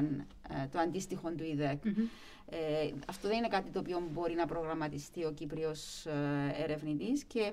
ε, 0.50 0.68
το 0.72 0.80
αντίστοιχο 0.80 1.30
του 1.32 1.44
ιδεκ 1.44 1.86
Ε, 2.46 2.92
αυτό 3.08 3.28
δεν 3.28 3.38
είναι 3.38 3.48
κάτι 3.48 3.70
το 3.70 3.80
οποίο 3.80 4.08
μπορεί 4.12 4.34
να 4.34 4.46
προγραμματιστεί 4.46 5.26
ο 5.26 5.32
Κύπριος 5.32 6.06
ε, 6.06 6.56
ερευνητής 6.64 7.24
και 7.24 7.52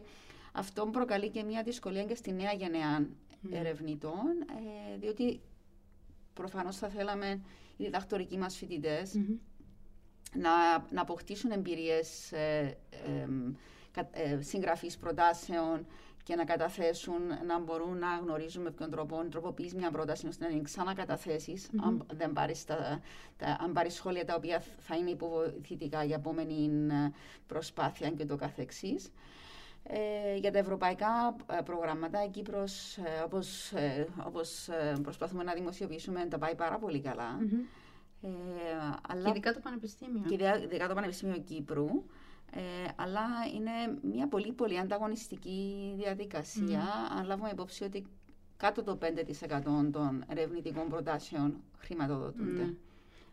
αυτό 0.52 0.86
προκαλεί 0.86 1.28
και 1.28 1.42
μια 1.42 1.62
δυσκολία 1.62 2.04
και 2.04 2.14
στη 2.14 2.32
νέα 2.32 2.52
γενεά 2.52 3.06
ερευνητών, 3.50 4.44
ε, 4.94 4.98
διότι 4.98 5.40
προφανώς 6.34 6.76
θα 6.76 6.88
θέλαμε 6.88 7.40
οι 7.76 7.84
διδακτορικοί 7.84 8.38
μας 8.38 8.56
φοιτητε 8.56 9.02
να, 10.34 10.78
να 10.90 11.00
αποκτήσουν 11.00 11.50
εμπειρίες. 11.50 12.32
Ε, 12.32 12.76
ε, 12.90 13.28
συγγραφής 14.40 14.96
προτάσεων 14.96 15.86
και 16.28 16.34
να 16.34 16.44
καταθέσουν, 16.44 17.22
να 17.46 17.58
μπορούν 17.58 17.98
να 17.98 18.16
γνωρίζουν 18.22 18.62
με 18.62 18.70
ποιον 18.70 18.90
τρόπο 18.90 19.24
τροποποιείς 19.30 19.74
μια 19.74 19.90
πρόταση 19.90 20.26
ώστε 20.26 20.44
να 20.44 20.50
την 20.50 20.62
ξανακαταθέσεις, 20.62 21.66
mm-hmm. 21.66 21.84
αν, 21.86 22.06
δεν 22.12 22.32
πάρεις 22.32 22.64
τα, 22.64 23.00
αν 23.64 23.72
πάρεις 23.72 23.94
σχόλια 23.94 24.24
τα 24.24 24.34
οποία 24.34 24.62
θα 24.78 24.96
είναι 24.96 25.10
υποβοηθητικά 25.10 26.04
για 26.04 26.16
επόμενη 26.16 26.70
ε, 26.90 27.12
προσπάθεια 27.46 28.10
και 28.10 28.24
το 28.24 28.36
καθεξής. 28.36 29.10
Ε, 29.82 30.36
για 30.36 30.52
τα 30.52 30.58
ευρωπαϊκά 30.58 31.36
ε, 31.58 31.62
προγράμματα, 31.62 32.24
η 32.24 32.28
Κύπρος, 32.28 32.96
ε, 32.96 33.22
όπως, 33.24 33.72
όπως 34.26 34.68
προσπαθούμε 35.02 35.42
να 35.42 35.52
δημοσιοποιήσουμε, 35.52 36.26
τα 36.26 36.38
πάει 36.38 36.54
πάρα 36.54 36.78
πολύ 36.78 37.00
καλά. 37.00 37.38
Mm-hmm. 37.40 38.28
αλλά... 39.08 39.22
Και 39.22 39.30
ειδικά 39.30 39.52
το 39.52 39.60
Πανεπιστήμιο. 39.60 40.22
Και 40.28 40.60
ειδικά 40.62 40.88
το 40.88 40.94
Πανεπιστήμιο 40.94 41.38
Κύπρου. 41.38 41.88
Ε, 42.50 42.60
αλλά 42.96 43.26
είναι 43.54 43.98
μια 44.02 44.28
πολύ 44.28 44.52
πολύ 44.52 44.78
ανταγωνιστική 44.78 45.92
διαδικασία. 45.96 46.82
Mm. 46.82 47.16
Αν 47.18 47.26
λάβουμε 47.26 47.50
υπόψη 47.50 47.84
ότι 47.84 48.06
κάτω 48.56 48.82
το 48.82 48.98
5% 49.02 49.90
των 49.92 50.24
ερευνητικών 50.28 50.88
προτάσεων 50.88 51.56
χρηματοδοτούνται. 51.78 52.62
Ναι. 52.62 52.74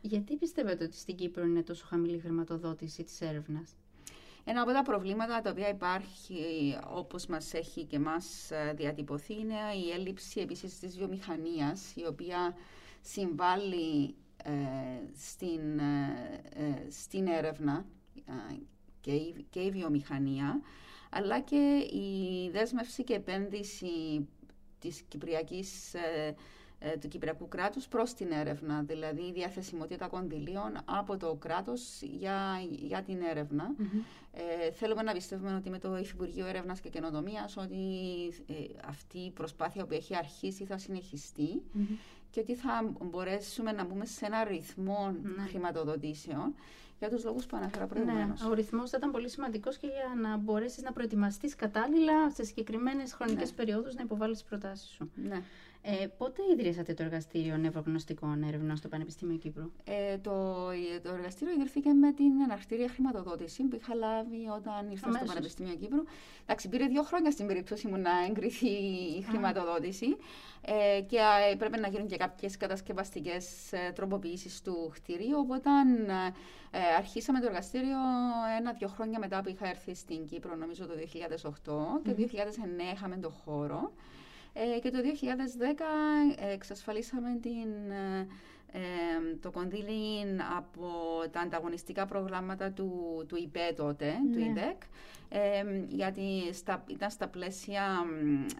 Γιατί 0.02 0.36
πιστεύετε 0.36 0.84
ότι 0.84 0.98
στην 0.98 1.16
Κύπρο 1.16 1.46
είναι 1.46 1.64
τόσο 1.64 1.86
χαμηλή 1.88 2.16
η 2.16 2.20
χρηματοδότηση 2.20 3.04
της 3.04 3.22
έρευνας; 3.22 3.76
Ένα 4.44 4.62
από 4.62 4.72
τα 4.72 4.82
προβλήματα 4.82 5.42
τα 5.42 5.50
οποία 5.50 5.70
υπάρχει, 5.70 6.36
όπως 6.94 7.26
μας 7.26 7.54
έχει 7.54 7.84
και 7.84 8.00
μας 8.00 8.52
ε, 8.52 8.74
διατυπωθεί, 8.76 9.34
είναι 9.34 9.56
η 9.86 9.92
έλλειψη 9.92 10.40
επίσης 10.40 10.80
της 10.80 10.98
βιομηχανίας, 10.98 11.94
η 11.96 12.06
οποία 12.06 12.56
συμβάλλει 13.02 14.16
ε, 14.44 14.52
στην, 15.16 15.80
ε, 15.80 16.88
στην 16.90 17.28
έρευνα 17.28 17.86
και 19.06 19.12
η, 19.12 19.46
και 19.50 19.60
η 19.60 19.72
βιομηχανία, 19.72 20.62
αλλά 21.10 21.40
και 21.40 21.88
η 21.92 22.50
δέσμευση 22.52 23.04
και 23.04 23.14
επένδυση 23.14 24.28
της 24.80 25.02
Κυπριακής 25.08 25.94
ε, 25.94 26.98
του 27.00 27.08
Κυπριακού 27.08 27.48
κράτους 27.48 27.88
προς 27.88 28.14
την 28.14 28.32
έρευνα, 28.32 28.82
δηλαδή 28.84 29.22
η 29.22 29.32
διαθεσιμότητα 29.32 30.08
κονδυλίων 30.08 30.78
από 30.86 31.18
το 31.18 31.36
κράτος 31.36 32.02
για, 32.02 32.62
για 32.70 33.02
την 33.02 33.22
ερευνα 33.22 33.76
Ε, 34.38 34.72
θέλουμε 34.72 35.02
να 35.02 35.14
πιστεύουμε 35.14 35.56
ότι 35.56 35.70
με 35.70 35.80
το 35.80 35.98
Υφυπουργείο 35.98 36.46
Έρευνας 36.46 36.80
και 36.80 36.90
Καινοτομίας 36.90 37.58
ότι 37.58 37.78
ε, 38.48 38.54
αυτή 38.88 39.18
η 39.18 39.32
προσπάθεια 39.32 39.86
που 39.86 39.94
έχει 39.94 40.16
αρχίσει 40.16 40.66
θα 40.66 40.78
συνεχιστει 40.78 41.62
και 42.32 42.40
ότι 42.40 42.56
θα 42.56 42.94
μπορέσουμε 43.02 43.72
να 43.72 43.86
μπούμε 43.86 44.06
σε 44.06 44.26
ένα 44.26 44.44
ρυθμό 44.44 45.12
mm-hmm. 45.12 45.48
χρηματοδοτήσεων 45.50 46.54
για 47.00 47.10
τους 47.10 47.24
λόγους 47.24 47.46
που 47.46 47.58
αναφέρα 47.58 47.86
προηγουμένως. 47.86 48.42
Ναι, 48.42 48.48
ο 48.48 48.54
ρυθμός 48.54 48.90
θα 48.90 48.98
ήταν 48.98 49.12
πολύ 49.12 49.30
σημαντικός 49.30 49.78
και 49.78 49.88
για 49.88 50.30
να 50.30 50.38
μπορέσεις 50.38 50.84
να 50.84 50.92
προετοιμαστείς 50.92 51.56
κατάλληλα 51.56 52.32
σε 52.32 52.44
συγκεκριμένες 52.44 53.14
χρονικές 53.14 53.50
ναι. 53.50 53.56
περιόδους 53.56 53.96
να 53.96 54.02
υποβάλεις 54.04 54.38
τις 54.38 54.48
προτάσεις 54.48 54.90
σου. 54.90 55.12
Ναι. 55.16 55.42
Ε, 55.88 56.08
πότε 56.18 56.42
ιδρύσατε 56.52 56.94
το 56.94 57.04
Εργαστήριο 57.04 57.58
Νευρογνωστικών 57.58 58.44
Έρευνων 58.44 58.76
στο 58.76 58.88
Πανεπιστήμιο 58.88 59.38
Κύπρου; 59.38 59.72
Ε, 59.84 60.18
το, 60.18 60.66
το 61.04 61.14
εργαστήριο 61.14 61.54
ιδρύθηκε 61.54 61.94
με 61.94 62.12
την 62.12 62.42
αναρτήρια 62.44 62.90
χρηματοδότηση 62.90 63.64
που 63.64 63.76
είχα 63.76 63.96
λάβει 63.96 64.48
όταν 64.56 64.92
ήρθα 64.92 65.12
στο 65.12 65.26
Πανεπιστήμιο 65.26 65.76
Κύπρου. 65.76 66.04
Εντάξει, 66.44 66.70
πήρε 66.70 66.86
δύο 66.86 67.04
χρόνια 67.04 67.32
στην 67.32 67.48
περίπτωση 67.48 67.88
μου 67.88 67.98
να 67.98 68.12
εγκριθεί 68.30 68.68
η 69.18 69.22
χρηματοδότηση 69.22 70.18
ε, 70.62 71.02
και 71.02 71.18
ε, 71.52 71.56
πρέπει 71.56 71.80
να 71.80 71.88
γίνουν 71.88 72.08
και 72.08 72.18
κάποιες 72.18 72.58
κατασκευαστικές 72.58 73.72
ε, 73.74 73.92
τροποποιήσεις 73.96 74.62
του 74.62 74.92
κτηρίου. 74.94 75.38
Οπότε 75.38 75.70
ε, 76.72 76.80
αρχίσαμε 76.98 77.40
το 77.40 77.46
εργαστήριο 77.46 77.98
ένα-δύο 78.60 78.88
χρόνια 78.88 79.20
μετά 79.20 79.42
που 79.42 79.50
είχα 79.50 79.68
έρθει 79.68 79.96
στην 79.96 80.26
Κύπρο, 80.26 80.56
νομίζω 80.56 80.86
το 80.86 80.94
2008, 80.94 82.02
και 82.04 82.12
το 82.12 82.28
2009 82.32 82.94
είχαμε 82.94 83.18
το 83.18 83.30
χώρο. 83.30 83.92
Ε, 84.58 84.80
και 84.80 84.90
το 84.90 84.98
2010 84.98 86.44
εξασφαλίσαμε 86.54 87.40
την, 87.42 87.92
ε, 88.72 89.38
το 89.42 89.52
κονδύλι 89.52 90.26
από 90.58 90.90
τα 91.32 91.40
ανταγωνιστικά 91.40 92.06
προγράμματα 92.06 92.72
του, 92.72 93.24
του 93.28 93.36
ΙΠΕ 93.36 93.74
τότε, 93.76 94.14
του 94.32 94.40
ναι. 94.40 94.46
ΙΔΕΚ, 94.46 94.82
γιατί 95.88 96.54
στα, 96.54 96.84
ήταν 96.88 97.10
στα 97.10 97.28
πλαίσια 97.28 97.84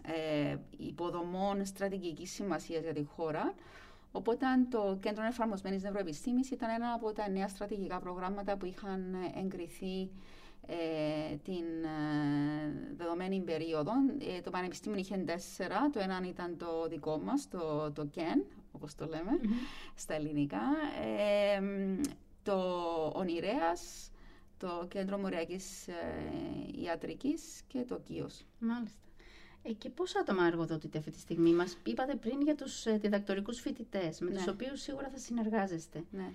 ε, 0.02 0.56
υποδομών 0.76 1.64
στρατηγικής 1.64 2.30
σημασίας 2.32 2.82
για 2.82 2.92
τη 2.92 3.04
χώρα. 3.04 3.54
Οπότε 4.12 4.46
το 4.70 4.98
Κέντρο 5.00 5.24
Εφαρμοσμένης 5.24 5.82
Νευροεπιστήμης 5.82 6.50
ήταν 6.50 6.70
ένα 6.70 6.92
από 6.92 7.12
τα 7.12 7.28
νέα 7.28 7.48
στρατηγικά 7.48 7.98
προγράμματα 7.98 8.56
που 8.56 8.66
είχαν 8.66 9.14
εγκριθεί 9.44 10.00
ε, 10.00 10.08
την 11.42 11.84
ε, 11.84 12.94
δεδομένη 12.96 13.40
περίοδο. 13.40 13.92
Ε, 14.18 14.40
το 14.40 14.50
Πανεπιστήμιο 14.50 14.98
είχε 14.98 15.16
τέσσερα. 15.16 15.90
Το 15.90 16.00
ένα 16.00 16.22
ήταν 16.28 16.56
το 16.56 16.88
δικό 16.88 17.18
μας, 17.18 17.48
το, 17.48 17.92
το 17.92 18.04
ΚΕΝ, 18.04 18.44
όπως 18.72 18.94
το 18.94 19.06
λέμε, 19.06 19.40
στα 19.94 20.14
ελληνικά. 20.14 20.62
το 22.42 22.58
Ονειρέας, 23.14 24.10
το 24.58 24.86
Κέντρο 24.88 25.18
Μοριακής 25.18 25.86
Ιατρικής 26.84 27.62
και 27.66 27.78
το 27.78 28.00
ΚΙΟΣ. 28.04 28.46
Μάλιστα. 28.58 29.06
Ε, 29.68 29.72
και 29.72 29.90
πόσα 29.90 30.20
άτομα 30.20 30.46
εργοδοτείτε 30.46 30.98
αυτή 30.98 31.10
τη 31.10 31.18
στιγμή, 31.18 31.52
μας 31.52 31.76
είπατε 31.86 32.14
πριν 32.14 32.40
για 32.40 32.54
τους 32.54 32.86
ε, 32.86 32.98
διδακτορικούς 32.98 33.60
φοιτητές, 33.60 34.20
με 34.20 34.30
ναι. 34.30 34.36
τους 34.36 34.46
οποίους 34.46 34.80
σίγουρα 34.80 35.08
θα 35.08 35.18
συνεργάζεστε. 35.18 36.04
Ναι. 36.10 36.32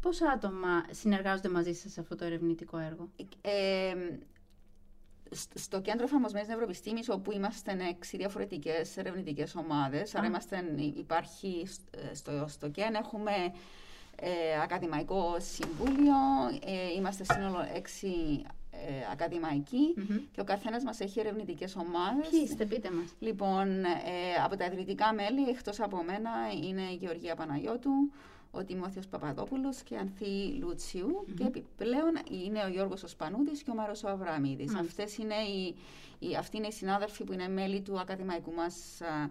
Πόσα 0.00 0.30
άτομα 0.30 0.84
συνεργάζονται 0.90 1.48
μαζί 1.48 1.72
σας 1.72 1.92
σε 1.92 2.00
αυτό 2.00 2.16
το 2.16 2.24
ερευνητικό 2.24 2.78
έργο; 2.78 3.08
Ε, 3.40 3.94
στο 5.54 5.80
κέντρο 5.80 6.04
εφαρμοσμένης 6.04 6.48
νευροεπιστήμη, 6.48 7.00
όπου 7.08 7.32
είμαστε 7.32 7.76
έξι 7.90 8.16
διαφορετικές 8.16 8.96
ερευνητικές 8.96 9.54
ομάδες. 9.54 10.14
Άρα, 10.14 10.26
είμαστε, 10.26 10.64
υπάρχει 10.96 11.66
στο, 12.12 12.44
στο 12.48 12.68
ΚΕΝ, 12.68 12.94
έχουμε 12.94 13.32
ε, 14.16 14.60
ακαδημαϊκό 14.62 15.36
συμβούλιο, 15.38 16.14
ε, 16.64 16.92
είμαστε 16.96 17.24
σύνολο 17.24 17.68
έξι 17.74 18.44
ε, 18.70 19.12
ακαδημαϊκοί 19.12 19.94
και 20.32 20.40
ο 20.40 20.44
καθένας 20.44 20.82
μας 20.82 21.00
έχει 21.00 21.20
ερευνητικές 21.20 21.76
ομάδες. 21.76 22.28
Ποιοι 22.28 22.40
είστε, 22.44 22.64
πείτε 22.64 22.90
μας. 22.90 23.14
Λοιπόν, 23.18 23.84
ε, 23.84 24.34
από 24.44 24.56
τα 24.56 24.64
ιδρυτικά 24.64 25.12
μέλη, 25.14 25.48
εκτός 25.48 25.80
από 25.80 26.02
μένα, 26.02 26.30
είναι 26.62 26.82
η 26.82 26.94
Γεωργία 26.94 27.34
Παναγιώτου, 27.34 27.90
ο 28.50 28.64
Τιμόθεος 28.64 29.06
Παπαδόπουλος 29.06 29.82
και 29.82 29.94
η 29.94 29.96
Ανθή 29.96 30.60
και 31.36 31.44
επιπλέον 31.44 32.12
είναι 32.30 32.64
ο 32.64 32.68
Γιώργος 32.68 33.02
Οσπανούδης 33.02 33.62
και 33.62 33.70
ο 33.70 33.74
Μάρος 33.74 34.02
ο 34.04 34.08
Αβραμίδης. 34.08 34.74
Αυτές 34.74 35.16
είναι 35.18 35.34
οι, 35.34 35.74
οι, 36.18 36.36
αυτοί 36.36 36.56
είναι 36.56 36.66
οι 36.66 36.72
συνάδελφοι 36.72 37.24
που 37.24 37.32
είναι 37.32 37.48
μέλη 37.48 37.80
του 37.80 37.98
ακαδημαϊκού 38.00 38.52
μας 38.52 39.00
ε, 39.00 39.30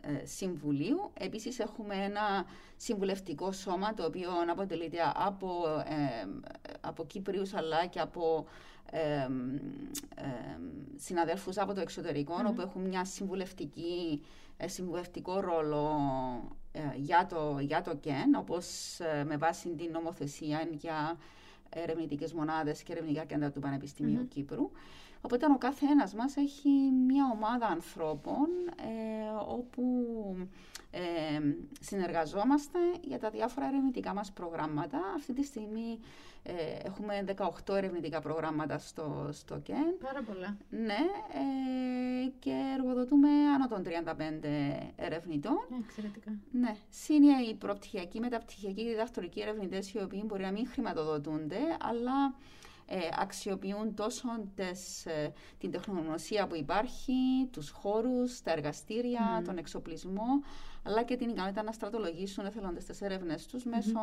ε, 0.00 0.26
συμβουλίου. 0.26 1.10
Επίσης 1.14 1.58
έχουμε 1.58 1.94
ένα 1.94 2.44
συμβουλευτικό 2.76 3.52
σώμα 3.52 3.94
το 3.94 4.04
οποίο 4.04 4.30
αποτελείται 4.50 4.98
από, 5.14 5.64
ε, 5.86 6.28
από 6.80 7.04
Κύπριους 7.04 7.54
αλλά 7.54 7.86
και 7.86 8.00
από 8.00 8.46
ε, 8.90 9.28
συναδέλφους 10.96 11.58
από 11.58 11.74
το 11.74 11.80
εξωτερικο 11.80 12.34
όπου 12.48 12.60
έχουν 12.60 12.82
μια 12.82 13.04
συμβουλευτική, 13.04 14.22
συμβουλευτικό 14.66 15.40
ρόλο 15.40 15.98
για, 16.96 17.26
το, 17.26 17.58
για 17.60 17.82
το 17.82 17.96
ΚΕΝ 17.96 18.34
όπως 18.34 18.98
με 19.26 19.36
βάση 19.36 19.68
την 19.68 19.90
νομοθεσία 19.90 20.68
για 20.70 21.18
ερευνητικές 21.70 22.32
μονάδες 22.32 22.82
και 22.82 22.92
ερευνητικά 22.92 23.24
κέντρα 23.24 23.50
του 23.50 23.60
Πανεπιστημίου 23.60 24.28
Κύπρου. 24.28 24.70
Οπότε 25.20 25.46
ο 25.46 25.58
κάθε 25.58 25.86
ένας 25.90 26.14
μας 26.14 26.36
έχει 26.36 26.68
μια 27.06 27.30
ομάδα 27.32 27.66
ανθρώπων 27.66 28.48
ε, 28.76 29.44
όπου 29.48 29.82
ε, 30.90 31.00
συνεργαζόμαστε 31.80 32.78
για 33.02 33.18
τα 33.18 33.30
διάφορα 33.30 33.66
ερευνητικά 33.66 34.14
μας 34.14 34.32
προγράμματα. 34.32 34.98
Αυτή 35.16 35.32
τη 35.32 35.42
στιγμή 35.44 35.98
ε, 36.42 36.52
έχουμε 36.84 37.24
18 37.66 37.74
ερευνητικά 37.74 38.20
προγράμματα 38.20 38.78
στο, 38.78 39.28
στο 39.32 39.58
ΚΕΝ. 39.58 39.96
Πάρα 40.00 40.22
πολλά. 40.22 40.56
Ναι, 40.70 40.98
ε, 41.32 42.28
και 42.38 42.54
εργοδοτούμε 42.78 43.28
άνω 43.28 43.68
των 43.68 43.82
35 43.82 43.88
ερευνητών. 44.96 45.58
Εξαιρετικά. 45.84 46.30
Ναι, 46.50 46.74
είναι 47.08 47.42
οι 47.50 47.54
προπτυχιακοί, 47.54 48.20
μεταπτυχιακοί, 48.20 48.84
διδακτορικοί 48.84 49.40
ερευνητές 49.40 49.92
οι 49.92 49.98
οποίοι 49.98 50.22
μπορεί 50.26 50.42
να 50.42 50.50
μην 50.50 50.66
χρηματοδοτούνται, 50.68 51.58
αλλά 51.80 52.34
ε, 52.92 52.98
αξιοποιούν 53.18 53.94
τόσο 53.94 54.28
τες, 54.54 55.06
ε, 55.06 55.32
την 55.58 55.70
τεχνογνωσία 55.70 56.46
που 56.46 56.54
υπάρχει, 56.56 57.48
τους 57.52 57.70
χώρους, 57.70 58.40
τα 58.42 58.50
εργαστήρια, 58.52 59.42
τον 59.44 59.56
εξοπλισμό, 59.58 60.42
αλλά 60.82 61.02
και 61.02 61.16
την 61.16 61.28
ικανότητα 61.28 61.62
να 61.62 61.72
στρατολογήσουν 61.72 62.46
εθελοντές 62.46 62.84
τις 62.84 63.00
έρευνες 63.00 63.46
τους 63.46 63.64
μέσω 63.64 64.00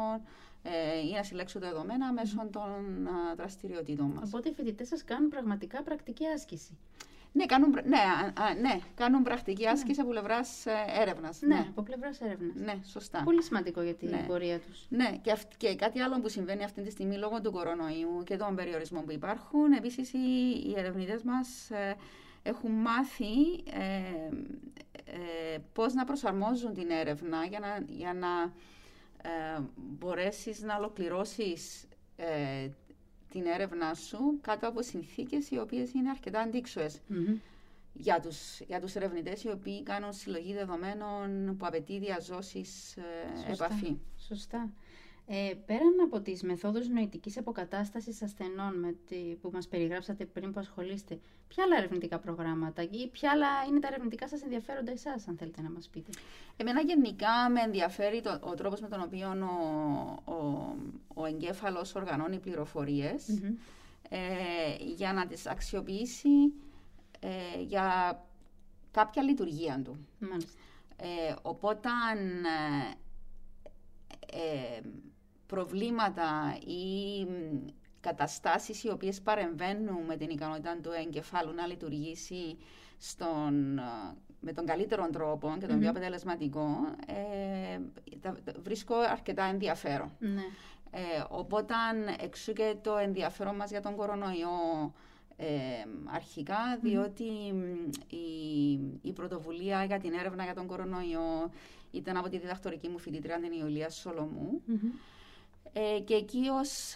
ε, 0.64 1.00
ή 1.00 1.12
να 1.16 1.24
συλλέξουν 1.24 1.62
τα 1.62 1.68
δεδομένα 1.70 2.14
μέσω 2.14 2.48
των 2.52 3.08
α, 3.08 3.36
δραστηριοτήτων 3.36 4.06
μας. 4.12 4.28
Οπότε 4.28 4.50
οι 4.50 4.54
φοιτητές 4.54 4.88
σας 4.88 5.04
κάνουν 5.04 5.30
πραγματικά 5.30 5.84
πρακτική 5.84 6.26
άσκηση. 6.28 6.78
Ναι, 7.38 7.46
κάνουν, 7.46 7.72
ναι, 7.72 7.98
α, 8.42 8.54
ναι, 8.62 8.80
κάνουν 8.96 9.24
πρακτική 9.24 9.64
ναι. 9.64 9.70
άσκηση 9.70 10.02
από 10.02 10.10
πλευράς 10.10 10.66
έρευνας. 11.02 11.42
Ναι, 11.42 11.56
ναι, 11.56 11.66
από 11.70 11.82
πλευράς 11.82 12.22
έρευνας. 12.22 12.56
Ναι, 12.56 12.80
σωστά. 12.86 13.22
Πολύ 13.24 13.44
σημαντικό 13.44 13.82
για 13.82 13.96
την 13.96 14.10
ναι. 14.10 14.24
πορεία 14.28 14.60
τους. 14.60 14.86
Ναι, 14.90 15.18
και, 15.22 15.38
και 15.58 15.76
κάτι 15.76 16.00
άλλο 16.00 16.20
που 16.22 16.30
συμβαίνει 16.30 16.64
αυτή 16.64 16.82
τη 16.82 16.92
στιγμή 16.92 17.18
λόγω 17.18 17.42
του 17.42 17.52
κορονοϊού 17.52 18.24
και 18.26 18.38
των 18.38 18.56
περιορισμών 18.56 19.06
που 19.06 19.12
υπάρχουν. 19.12 19.72
Επίσης, 19.72 20.14
οι, 20.14 20.18
οι 20.68 20.74
ερευνητές 20.78 21.24
μας 21.24 21.70
ε, 21.72 21.96
έχουν 22.44 22.72
μάθει 22.72 23.64
ε, 23.72 24.36
ε, 25.06 25.58
πώς 25.74 25.94
να 25.94 26.04
προσαρμόζουν 26.06 26.74
την 26.74 26.90
έρευνα 26.90 27.46
για 27.46 27.60
να, 27.60 27.86
για 27.88 28.14
να 28.14 28.54
ε, 29.30 29.62
μπορέσεις 29.76 30.62
να 30.62 30.78
ολοκληρώσεις 30.78 31.88
ε, 32.16 32.70
την 33.32 33.46
έρευνά 33.46 33.94
σου 33.94 34.38
κάτω 34.42 34.68
από 34.68 34.82
συνθήκες 34.82 35.50
οι 35.50 35.58
οποίες 35.60 35.92
είναι 35.94 36.10
αρκετά 36.10 36.50
για 38.00 38.20
τους, 38.20 38.60
για 38.68 38.82
τους 38.82 38.96
ερευνητές 38.96 39.44
οι 39.44 39.50
οποίοι 39.50 39.84
κάνουν 39.84 40.14
συλλογή 40.14 40.54
δεδομένων 40.54 41.56
που 41.58 41.66
απαιτεί 41.66 42.00
διαζώσεις 42.00 42.98
ε, 42.98 43.52
επαφή. 43.52 43.98
Σωστά. 44.28 44.70
Ε, 45.30 45.54
πέραν 45.66 46.00
από 46.04 46.22
τις 46.22 46.44
μεθόδους 46.44 46.88
νοητικής 46.88 47.38
αποκατάστασης 47.38 48.22
ασθενών 48.22 48.80
με 48.80 48.96
τη, 49.08 49.16
που 49.16 49.50
μας 49.54 49.68
περιγράψατε 49.68 50.26
πριν 50.26 50.52
που 50.52 50.60
ασχολείστε, 50.60 51.20
ποια 51.48 51.64
άλλα 51.64 51.78
ερευνητικά 51.78 52.20
προγράμματα 52.20 52.82
ή 52.82 53.08
ποια 53.08 53.32
άλλα 53.32 53.48
είναι 53.70 53.80
τα 53.80 53.88
ερευνητικά 53.88 54.28
σας 54.28 54.42
ενδιαφέροντα 54.42 54.92
εσάς, 54.92 55.28
αν 55.28 55.38
θέλετε 55.38 55.62
να 55.62 55.70
μας 55.70 55.88
πείτε; 55.88 56.12
Εμένα 56.58 56.82
γενικά 56.82 57.50
με 57.52 57.62
ενδιαφέρει 57.62 58.22
το, 58.22 58.40
ο 58.42 58.54
τρόπος 58.54 58.82
με 58.82 58.88
τον 58.88 59.02
οποίο 59.02 59.28
ο, 59.30 60.32
ο, 60.32 60.76
ο 61.14 61.26
εγκέφαλος 61.26 61.96
οργανώνει 61.96 62.40
ε, 64.10 64.18
για 64.96 65.14
να 65.14 65.28
τις 65.28 65.48
αξιοποιήσει 65.48 66.54
ε, 67.20 67.62
για 67.62 68.20
κάποια 68.92 69.24
λειτουργία 69.24 69.82
του. 69.84 70.08
Ε, 70.98 71.34
οπότε 71.42 71.90
ε, 74.32 74.82
προβλήματα 75.48 76.58
ή 76.66 77.26
καταστάσεις 78.00 78.84
οι 78.84 78.90
οποίες 78.90 79.22
παρεμβαίνουν 79.22 80.06
με 80.08 80.16
την 80.18 80.30
ικανότητα 80.30 80.78
του 80.82 80.92
εγκεφάλου 81.06 81.54
να 81.54 81.66
λειτουργήσει 81.68 82.58
στον, 82.98 83.80
με 84.40 84.52
τον 84.54 84.66
καλύτερο 84.66 85.10
τρόπο 85.12 85.56
και 85.60 85.68
τον 85.68 85.80
πιο 85.80 85.90
αποτελεσματικό, 85.90 86.68
ε, 87.08 87.80
βρίσκω 88.62 88.96
αρκετά 88.96 89.44
ενδιαφέρον. 89.44 90.12
Ναι. 90.20 90.42
Ε, 90.92 91.24
οπότε 91.30 91.74
εξού 92.20 92.54
και 92.54 92.76
το 92.82 92.98
ενδιαφέρον 92.98 93.56
μας 93.56 93.70
για 93.70 93.82
τον 93.82 93.96
κορονοϊό 93.96 94.94
ε, 95.38 95.48
αρχικά, 96.06 96.80
διότι 96.82 97.24
η, 98.08 98.72
η, 99.02 99.14
πρωτοβουλία 99.14 99.84
για 99.84 100.00
την 100.00 100.14
έρευνα 100.14 100.44
για 100.44 100.54
τον 100.54 100.68
κορονοϊό 100.68 101.52
ήταν 101.92 102.18
από 102.18 102.30
τη 102.30 102.38
διδακτορική 102.38 102.88
μου 102.88 102.98
φοιτήτρια, 103.00 103.40
την 103.40 103.52
Ιωλία 103.52 103.90
ε, 105.80 106.00
και 106.00 106.14
εκεί 106.14 106.48
ως, 106.52 106.96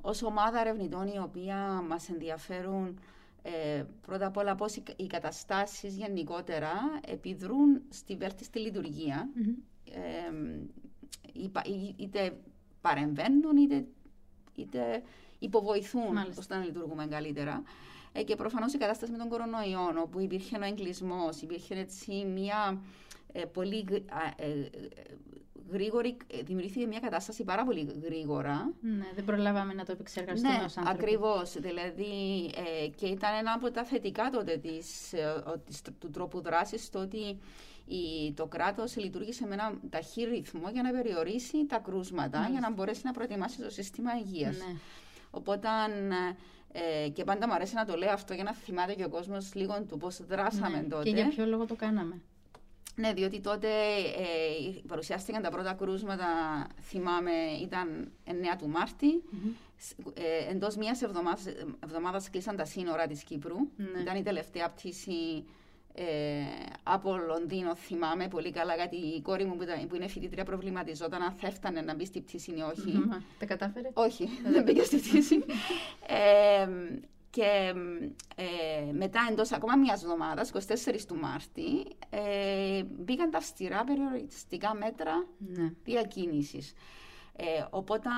ως 0.00 0.22
ομάδα 0.22 0.60
ερευνητών 0.60 1.06
οι 1.08 1.18
οποία 1.18 1.56
μας 1.88 2.08
ενδιαφέρουν 2.08 2.98
ε, 3.42 3.84
πρώτα 4.06 4.26
απ' 4.26 4.36
όλα 4.36 4.54
πώς 4.54 4.76
οι, 4.96 5.06
καταστάσεις 5.06 5.96
γενικότερα 5.96 6.72
επιδρούν 7.06 7.82
στη 7.88 8.16
βέλτιστη 8.16 8.58
λειτουργία. 8.58 9.28
Ε, 9.84 10.32
είτε 11.96 12.38
παρεμβαίνουν 12.80 13.56
είτε, 13.56 13.86
είτε 14.54 15.02
υποβοηθούν 15.38 16.16
ώστε 16.38 16.56
να 16.56 16.64
λειτουργούμε 16.64 17.06
καλύτερα. 17.06 17.62
Ε, 18.12 18.22
και 18.22 18.36
προφανώς 18.36 18.72
η 18.74 18.78
κατάσταση 18.78 19.12
με 19.12 19.18
τον 19.18 19.28
κορονοϊό, 19.28 19.92
όπου 20.02 20.20
υπήρχε 20.20 20.56
ένα 20.56 20.66
εγκλισμός, 20.66 21.40
υπήρχε 21.40 21.74
έτσι 21.74 22.24
μια 22.24 22.80
ε, 23.32 23.44
πολύ 23.44 24.04
ε, 24.36 24.68
γρήγορη, 25.72 26.16
ε, 26.26 26.42
δημιουργήθηκε 26.42 26.86
μια 26.86 27.00
κατάσταση 27.00 27.44
πάρα 27.44 27.64
πολύ 27.64 28.00
γρήγορα. 28.04 28.72
Ναι, 28.80 29.06
δεν 29.14 29.24
προλάβαμε 29.24 29.74
να 29.74 29.84
το 29.84 29.92
επεξεργαστούμε 29.92 30.56
ναι, 30.56 30.64
ως 30.64 30.76
άνθρωποι. 30.76 31.02
ακριβώς. 31.02 31.52
Δηλαδή, 31.58 32.44
ε, 32.82 32.88
και 32.88 33.06
ήταν 33.06 33.34
ένα 33.38 33.52
από 33.52 33.70
τα 33.70 33.84
θετικά 33.84 34.30
τότε 34.30 34.56
της, 34.56 35.12
ε, 35.12 35.42
του 35.98 36.10
τρόπου 36.10 36.40
δράσης, 36.40 36.90
το 36.90 36.98
ότι 36.98 37.38
η, 37.86 38.32
το 38.34 38.46
κράτος 38.46 38.96
λειτουργήσε 38.96 39.46
με 39.46 39.54
ένα 39.54 39.72
ταχύ 39.90 40.24
ρυθμό 40.24 40.70
για 40.72 40.82
να 40.82 40.90
περιορίσει 40.90 41.66
τα 41.66 41.78
κρούσματα, 41.78 42.48
για 42.50 42.60
να 42.60 42.72
μπορέσει 42.72 43.00
να 43.04 43.12
προετοιμάσει 43.12 43.60
το 43.60 43.70
σύστημα 43.70 44.10
υγείας. 44.18 44.56
Ναι. 44.56 44.76
Οπότε, 45.30 45.68
ε, 46.72 47.08
και 47.08 47.24
πάντα 47.24 47.46
μου 47.46 47.54
αρέσει 47.54 47.74
να 47.74 47.84
το 47.84 47.96
λέω 47.96 48.10
αυτό 48.10 48.34
για 48.34 48.44
να 48.44 48.54
θυμάται 48.54 48.94
και 48.94 49.04
ο 49.04 49.08
κόσμος 49.08 49.54
λίγο 49.54 49.82
του 49.88 49.96
πώς 49.96 50.26
δράσαμε 50.26 50.76
ναι. 50.76 50.88
τότε. 50.88 51.02
Και 51.02 51.14
για 51.14 51.28
ποιο 51.28 51.46
λόγο 51.46 51.66
το 51.66 51.74
κάναμε. 51.74 52.20
Ναι, 52.98 53.12
διότι 53.12 53.40
τότε 53.40 53.68
ε, 54.16 54.80
παρουσιάστηκαν 54.86 55.42
τα 55.42 55.50
πρώτα 55.50 55.72
κρούσματα, 55.72 56.26
θυμάμαι, 56.80 57.32
ήταν 57.62 58.12
9 58.26 58.30
του 58.58 58.68
Μάρτη. 58.68 59.22
Mm-hmm. 59.32 60.12
Ε, 60.14 60.50
εντός 60.50 60.76
μιας 60.76 61.02
εβδομάδας, 61.02 61.46
εβδομάδας 61.84 62.30
κλείσαν 62.30 62.56
τα 62.56 62.64
σύνορα 62.64 63.06
της 63.06 63.22
Κύπρου. 63.22 63.56
Mm-hmm. 63.56 64.00
Ήταν 64.00 64.16
η 64.16 64.22
τελευταία 64.22 64.70
πτήση 64.70 65.44
ε, 66.00 66.44
από 66.82 67.16
Λονδίνο, 67.16 67.74
θυμάμαι 67.76 68.28
πολύ 68.28 68.50
καλά, 68.50 68.74
γιατί 68.74 68.96
η 68.96 69.20
κόρη 69.22 69.44
μου 69.44 69.56
που, 69.56 69.62
ήταν, 69.62 69.86
που 69.86 69.94
είναι 69.94 70.08
φοιτήτρια 70.08 70.44
προβληματιζόταν 70.44 71.22
αν 71.22 71.32
θα 71.32 71.46
έφτανε 71.46 71.80
να 71.80 71.94
μπει 71.94 72.04
στη 72.04 72.20
πτήση 72.20 72.50
ή 72.50 72.60
όχι. 72.60 72.92
Mm-hmm. 72.96 73.22
Τα 73.38 73.46
κατάφερε; 73.46 73.90
Όχι, 73.94 74.28
δεν 74.42 74.62
μπήκε 74.62 74.82
στη 74.82 74.96
πτήση. 74.96 75.44
ε, 76.06 76.68
και 77.30 77.74
ε, 78.36 78.92
μετά 78.92 79.20
εντός 79.30 79.52
ακόμα 79.52 79.76
μιας 79.76 80.02
εβδομάδας, 80.02 80.52
24 80.52 81.00
του 81.08 81.16
Μάρτη, 81.16 81.96
ε, 82.10 82.82
μπήκαν 82.82 83.30
τα 83.30 83.38
αυστηρά 83.38 83.84
περιοριστικά 83.84 84.74
μέτρα 84.74 85.26
ναι. 85.38 85.72
διακίνησης. 85.84 86.74
Ε, 87.36 87.44
οπότε 87.70 88.08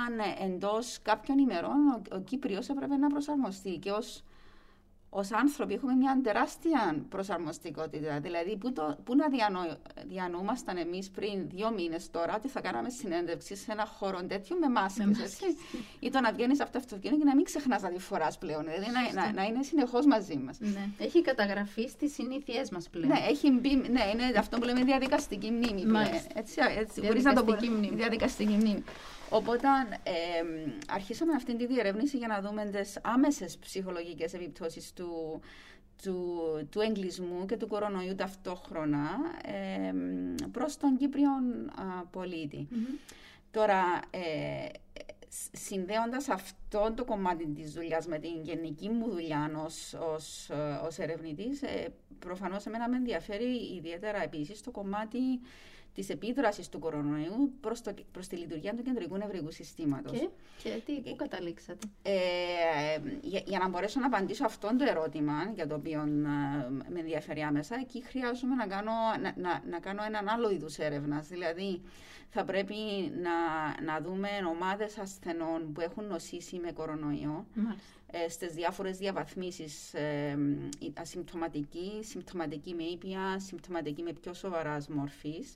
εντός 0.44 0.98
κάποιων 1.02 1.38
ημερών 1.38 1.88
ο, 1.88 2.16
ο 2.16 2.20
Κύπριος 2.20 2.68
έπρεπε 2.68 2.96
να 2.96 3.08
προσαρμοστεί 3.08 3.78
και 3.78 3.90
ως 3.90 4.24
ως 5.10 5.32
άνθρωποι 5.32 5.74
έχουμε 5.74 5.94
μια 5.94 6.20
τεράστια 6.22 7.04
προσαρμοστικότητα. 7.08 8.20
Δηλαδή, 8.20 8.56
πού, 8.56 8.72
το, 8.72 8.98
πού 9.04 9.14
να 9.14 9.28
διανο, 9.28 9.60
διανοούμασταν 10.06 10.76
εμείς 10.76 11.10
πριν 11.10 11.48
δύο 11.48 11.70
μήνες 11.70 12.10
τώρα 12.10 12.34
ότι 12.34 12.48
θα 12.48 12.60
κάναμε 12.60 12.88
συνέντευξη 12.88 13.56
σε 13.56 13.72
ένα 13.72 13.86
χώρο 13.86 14.22
τέτοιο 14.22 14.56
με 14.60 14.68
μάσκες, 14.68 15.38
Ή 15.98 16.10
το 16.10 16.20
να 16.20 16.32
βγαίνεις 16.32 16.60
από 16.60 16.72
το 16.72 16.78
αυτοκίνητο 16.78 17.18
και 17.18 17.24
να 17.24 17.34
μην 17.34 17.44
ξεχνάς 17.44 17.82
να 17.82 17.88
τη 17.88 17.98
φορά 17.98 18.28
πλέον. 18.38 18.64
Δηλαδή, 18.64 18.86
να, 19.14 19.22
να, 19.22 19.32
να 19.32 19.42
είναι 19.42 19.62
συνεχώς 19.62 20.06
μαζί 20.06 20.36
μας. 20.36 20.58
Ναι. 20.60 20.88
Έχει 20.98 21.22
καταγραφεί 21.22 21.88
στις 21.88 22.12
συνήθειές 22.12 22.70
μας 22.70 22.88
πλέον. 22.88 23.08
Ναι, 23.08 23.18
έχει 23.28 23.50
μπει, 23.50 23.74
ναι, 23.74 24.02
είναι 24.12 24.38
αυτό 24.38 24.58
που 24.58 24.64
λέμε 24.64 24.84
διαδικαστική 24.84 25.50
μνήμη. 25.50 25.82
Έτσι, 26.34 26.56
έτσι, 26.78 27.22
να 27.22 27.34
το 27.34 27.44
μνήμη. 27.44 27.90
Διαδικαστική 27.94 28.52
μνήμη. 28.52 28.84
Οπότε 29.30 29.66
ε, 30.02 30.12
αρχίσαμε 30.88 31.32
αυτή 31.32 31.56
τη 31.56 31.66
διερεύνηση 31.66 32.16
για 32.16 32.28
να 32.28 32.40
δούμε 32.40 32.64
τις 32.64 32.98
άμεσες 33.02 33.56
ψυχολογικές 33.56 34.34
επιπτώσεις 34.34 34.92
του, 34.92 35.40
του, 36.02 36.42
του 36.70 36.80
εγκλισμού 36.80 37.46
και 37.46 37.56
του 37.56 37.66
κορονοϊού 37.68 38.14
ταυτόχρονα 38.14 39.10
ε, 39.44 39.92
προς 40.52 40.76
τον 40.76 40.96
Κύπριο 40.96 41.30
πολιτη 42.10 42.68
Τώρα, 43.50 43.82
ε, 44.10 44.68
συνδέοντας 45.52 46.28
αυτό 46.28 46.92
το 46.96 47.04
κομμάτι 47.04 47.46
της 47.46 47.72
δουλειάς 47.72 48.06
με 48.06 48.18
την 48.18 48.42
γενική 48.42 48.88
μου 48.88 49.10
δουλειά 49.10 49.50
ως, 49.64 49.94
ως, 49.94 50.50
ως 50.86 50.98
ερευνητής, 50.98 51.62
ε, 51.62 51.92
προφανώς 52.18 52.66
εμένα 52.66 52.88
με 52.88 52.96
ενδιαφέρει 52.96 53.74
ιδιαίτερα 53.76 54.22
επίσης 54.22 54.60
το 54.62 54.70
κομμάτι 54.70 55.18
της 56.00 56.08
επίδρασης 56.08 56.68
του 56.68 56.78
κορονοϊού 56.78 57.52
προς 57.60 57.80
προς 58.12 58.26
τη 58.26 58.36
λειτουργία 58.36 58.74
του 58.74 58.82
κεντρικού 58.82 59.16
νευρικού 59.16 59.50
συστήματος. 59.50 60.18
Και, 60.18 60.28
και 60.62 60.80
τι, 60.84 60.92
πού 61.10 61.16
καταλήξατε; 61.16 61.86
Ε, 62.02 62.12
για, 63.22 63.42
για, 63.46 63.58
να 63.58 63.68
μπορέσω 63.68 64.00
να 64.00 64.06
απαντήσω 64.06 64.44
αυτό 64.44 64.68
το 64.78 64.84
ερώτημα, 64.88 65.50
για 65.54 65.66
το 65.66 65.74
οποίο 65.74 66.00
ε, 66.00 66.90
με 66.90 66.98
ενδιαφέρει 66.98 67.40
άμεσα, 67.40 67.76
εκεί 67.80 68.02
χρειάζομαι 68.04 68.54
να 68.54 68.66
κάνω, 68.66 68.92
να, 69.22 69.34
να, 69.36 69.62
να 69.70 69.78
κάνω 69.78 70.02
έναν 70.04 70.28
άλλο 70.28 70.50
είδους 70.50 70.78
έρευνας. 70.78 71.28
Δηλαδή, 71.28 71.80
θα 72.30 72.44
πρέπει 72.44 72.74
να, 73.22 73.36
να 73.92 74.00
δούμε 74.00 74.28
ομάδες 74.48 74.98
ασθενών 74.98 75.72
που 75.72 75.80
έχουν 75.80 76.04
νοσήσει 76.06 76.56
με 76.56 76.72
κορονοϊό. 76.72 77.46
Ε, 78.12 78.28
στις 78.28 78.52
διάφορες 78.52 78.98
διαβαθμίσεις 78.98 79.94
ε, 79.94 80.38
ασυμπτωματική, 80.94 81.90
συμπτωματική 82.00 82.74
με 82.74 82.82
ήπια, 82.82 83.38
συμπτωματική 83.38 84.02
με 84.02 84.12
πιο 84.12 84.34
σοβαράς 84.34 84.88
μορφής 84.88 85.54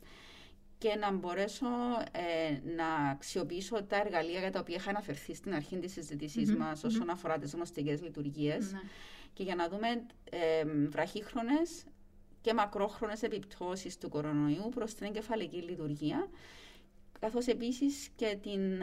και 0.85 0.97
να 0.97 1.13
μπορέσω 1.13 1.67
ε, 2.13 2.59
να 2.77 2.87
αξιοποιήσω 3.11 3.83
τα 3.85 3.97
εργαλεία 3.97 4.39
για 4.39 4.51
τα 4.51 4.61
οποία 4.61 4.75
είχα 4.77 4.91
αναφερθεί 4.91 5.35
στην 5.35 5.55
αρχή 5.55 5.79
της 5.79 5.93
συζήτησής 5.93 6.53
mm-hmm, 6.53 6.57
μας 6.57 6.85
όσον 6.85 7.11
αφορά 7.11 7.39
τις 7.39 7.53
γνωστικέ 7.53 7.99
λειτουργίες 8.03 8.73
ναι. 8.73 8.79
και 9.33 9.43
για 9.43 9.55
να 9.55 9.69
δούμε 9.69 9.89
ε, 10.31 10.65
βραχύχρονες 10.89 11.85
και 12.41 12.55
μακρόχρονες 12.55 13.23
επιπτώσεις 13.23 13.99
του 13.99 14.09
κορονοϊού 14.09 14.69
προς 14.75 14.95
την 14.95 15.07
εγκεφαλική 15.07 15.57
λειτουργία, 15.57 16.29
καθώς 17.19 17.47
επίσης 17.47 18.09
και 18.17 18.39
την 18.43 18.81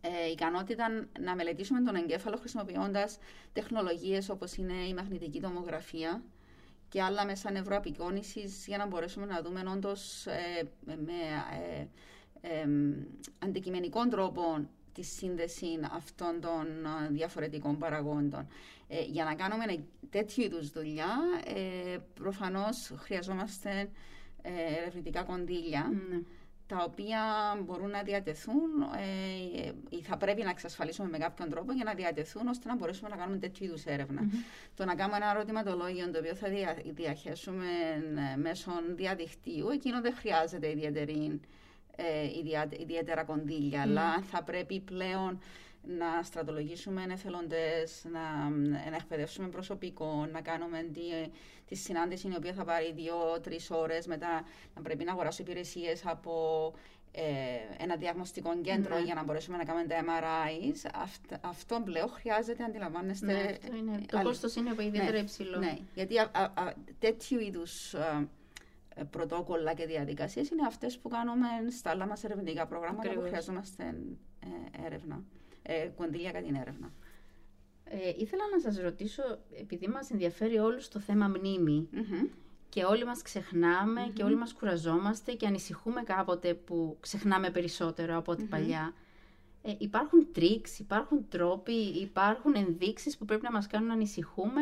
ε, 0.00 0.30
ικανότητα 0.30 1.08
να 1.20 1.34
μελετήσουμε 1.34 1.80
τον 1.82 1.94
εγκέφαλο 1.94 2.36
χρησιμοποιώντας 2.36 3.18
τεχνολογίες 3.52 4.28
όπως 4.28 4.54
είναι 4.56 4.74
η 4.88 4.94
μαγνητική 4.94 5.40
τομογραφία, 5.40 6.22
και 6.88 7.02
άλλα 7.02 7.24
μέσα 7.26 7.50
νευροαπεικόνησης 7.50 8.66
για 8.66 8.76
να 8.78 8.86
μπορέσουμε 8.86 9.26
να 9.26 9.42
δούμε 9.42 9.62
όντως 9.72 10.26
ε, 10.26 10.62
με 10.84 11.12
ε, 11.70 11.86
ε, 12.40 12.68
αντικειμενικό 13.38 14.08
τρόπο 14.08 14.68
τη 14.92 15.02
σύνδεση 15.02 15.66
αυτών 15.92 16.40
των 16.40 16.66
διαφορετικών 17.10 17.78
παραγόντων. 17.78 18.46
για 19.10 19.24
να 19.24 19.34
κάνουμε 19.34 19.64
τέτοιου 20.10 20.42
είδους 20.44 20.70
δουλειά, 20.70 21.16
προφανώς 22.14 22.92
χρειαζόμαστε 22.96 23.90
ερευνητικά 24.82 25.22
κονδύλια. 25.22 25.90
Ναι 26.10 26.20
τα 26.66 26.84
οποία 26.88 27.20
μπορούν 27.64 27.90
να 27.90 28.02
διατεθούν 28.02 28.70
ε, 28.96 29.72
ή 29.88 30.02
θα 30.02 30.16
πρέπει 30.16 30.42
να 30.42 30.50
εξασφαλίσουμε 30.50 31.08
με 31.08 31.18
κάποιον 31.18 31.50
τρόπο 31.50 31.72
για 31.72 31.84
να 31.84 31.94
διατεθούν 31.94 32.48
ώστε 32.48 32.68
να 32.68 32.76
μπορέσουμε 32.76 33.08
να 33.08 33.16
κάνουμε 33.16 33.38
τέτοιου 33.38 33.64
είδους 33.64 33.82
Το 34.74 34.84
να 34.84 34.94
κάνουμε 34.94 35.16
ένα 35.16 35.30
ερωτηματολόγιο 35.30 36.10
το 36.10 36.18
οποίο 36.18 36.34
θα 36.34 36.48
διαχέσουμε 36.84 37.66
ε, 38.32 38.36
μέσω 38.36 38.70
διαδικτύου, 38.96 39.68
εκείνο 39.68 40.00
δεν 40.00 40.14
χρειάζεται 40.14 40.70
ιδιαίτερη 40.70 41.40
ε, 41.96 42.74
ιδιαίτερα 42.80 43.24
κονδύλια, 43.24 43.82
αλλά 43.82 44.22
θα 44.22 44.42
πρέπει 44.42 44.80
πλέον 44.80 45.38
να 45.86 46.22
στρατολογήσουμε 46.22 47.06
εθελοντές, 47.10 48.04
να, 48.12 48.48
να 48.90 48.96
εκπαιδεύσουμε 48.96 49.48
προσωπικό, 49.48 50.28
να 50.32 50.40
κάνουμε 50.40 50.82
τη, 50.92 51.00
τη 51.66 51.74
συνάντηση 51.74 52.28
η 52.28 52.34
οποία 52.36 52.52
θα 52.52 52.64
πάρει 52.64 52.92
δύο-τρει 52.92 53.58
ώρες, 53.70 54.06
μετά 54.06 54.44
να 54.74 54.82
πρέπει 54.82 55.04
να 55.04 55.12
αγοράσω 55.12 55.42
υπηρεσίες 55.42 56.02
από 56.06 56.72
ε, 57.12 57.22
ένα 57.82 57.96
διαγνωστικό 57.96 58.60
κέντρο 58.60 58.94
Ναι. 58.96 59.04
για 59.04 59.14
να 59.14 59.24
μπορέσουμε 59.24 59.56
να 59.56 59.64
κάνουμε 59.64 59.86
τα 59.86 59.96
MRIs. 60.04 60.90
Αυτ- 60.94 61.34
αυτό 61.46 61.80
πλέον 61.84 62.08
χρειάζεται, 62.08 62.64
αντιλαμβάνεστε. 62.64 63.26
Ναι, 63.26 63.56
αυτό 63.62 63.76
είναι. 63.76 64.00
Το 64.06 64.18
αλ- 64.18 64.26
κόστος 64.26 64.54
είναι 64.54 64.74
ιδιαίτερα 64.80 65.18
υψηλό. 65.18 65.58
ναι, 65.58 65.78
γιατί 65.94 66.18
α, 66.18 66.30
α, 66.32 66.42
α, 66.42 66.72
τέτοιου 66.98 67.40
είδους 67.40 67.94
πρωτόκολλα 69.10 69.74
και 69.74 69.86
διαδικασίες 69.86 70.50
είναι 70.50 70.66
αυτές 70.66 70.98
που 70.98 71.08
κάνουμε 71.08 71.46
στα 71.70 71.90
άλλα 71.90 72.06
μας 72.06 72.24
ερευνητικά 72.24 72.66
προγράμματα 72.66 73.00
Ακριβώς. 73.02 73.22
που 73.24 73.28
χρειαζόμαστε 73.30 73.84
ε, 74.40 74.84
έρευνα. 74.86 75.22
Ε, 75.68 75.86
κονδύλια 75.96 76.30
για 76.30 76.42
την 76.42 76.54
έρευνα. 76.54 76.92
Ε, 77.84 77.96
ήθελα 78.16 78.42
να 78.54 78.60
σας 78.60 78.82
ρωτήσω, 78.82 79.22
επειδή 79.60 79.88
μας 79.88 80.10
ενδιαφέρει 80.10 80.58
όλους 80.58 80.88
το 80.88 80.98
θέμα 80.98 81.28
μνήμη 81.28 81.88
Μμμ. 81.90 82.26
και 82.68 82.84
όλοι 82.84 83.04
μας 83.04 83.22
ξεχνάμε 83.22 84.10
και 84.14 84.22
όλοι 84.22 84.36
μας 84.36 84.52
κουραζόμαστε 84.52 85.32
και 85.32 85.46
ανησυχούμε 85.46 86.02
κάποτε 86.02 86.54
που 86.54 86.96
ξεχνάμε 87.00 87.50
περισσότερο 87.50 88.16
από 88.16 88.32
ό,τι 88.32 88.44
παλιά. 88.44 88.94
Ε, 89.62 89.74
υπάρχουν 89.78 90.26
τρίξ, 90.32 90.78
υπάρχουν 90.78 91.28
τρόποι, 91.28 91.72
υπάρχουν 91.74 92.54
ενδείξεις 92.56 93.16
που 93.16 93.24
πρέπει 93.24 93.42
να 93.42 93.52
μας 93.52 93.66
κάνουν 93.66 93.88
να 93.88 93.94
ανησυχούμε; 93.94 94.60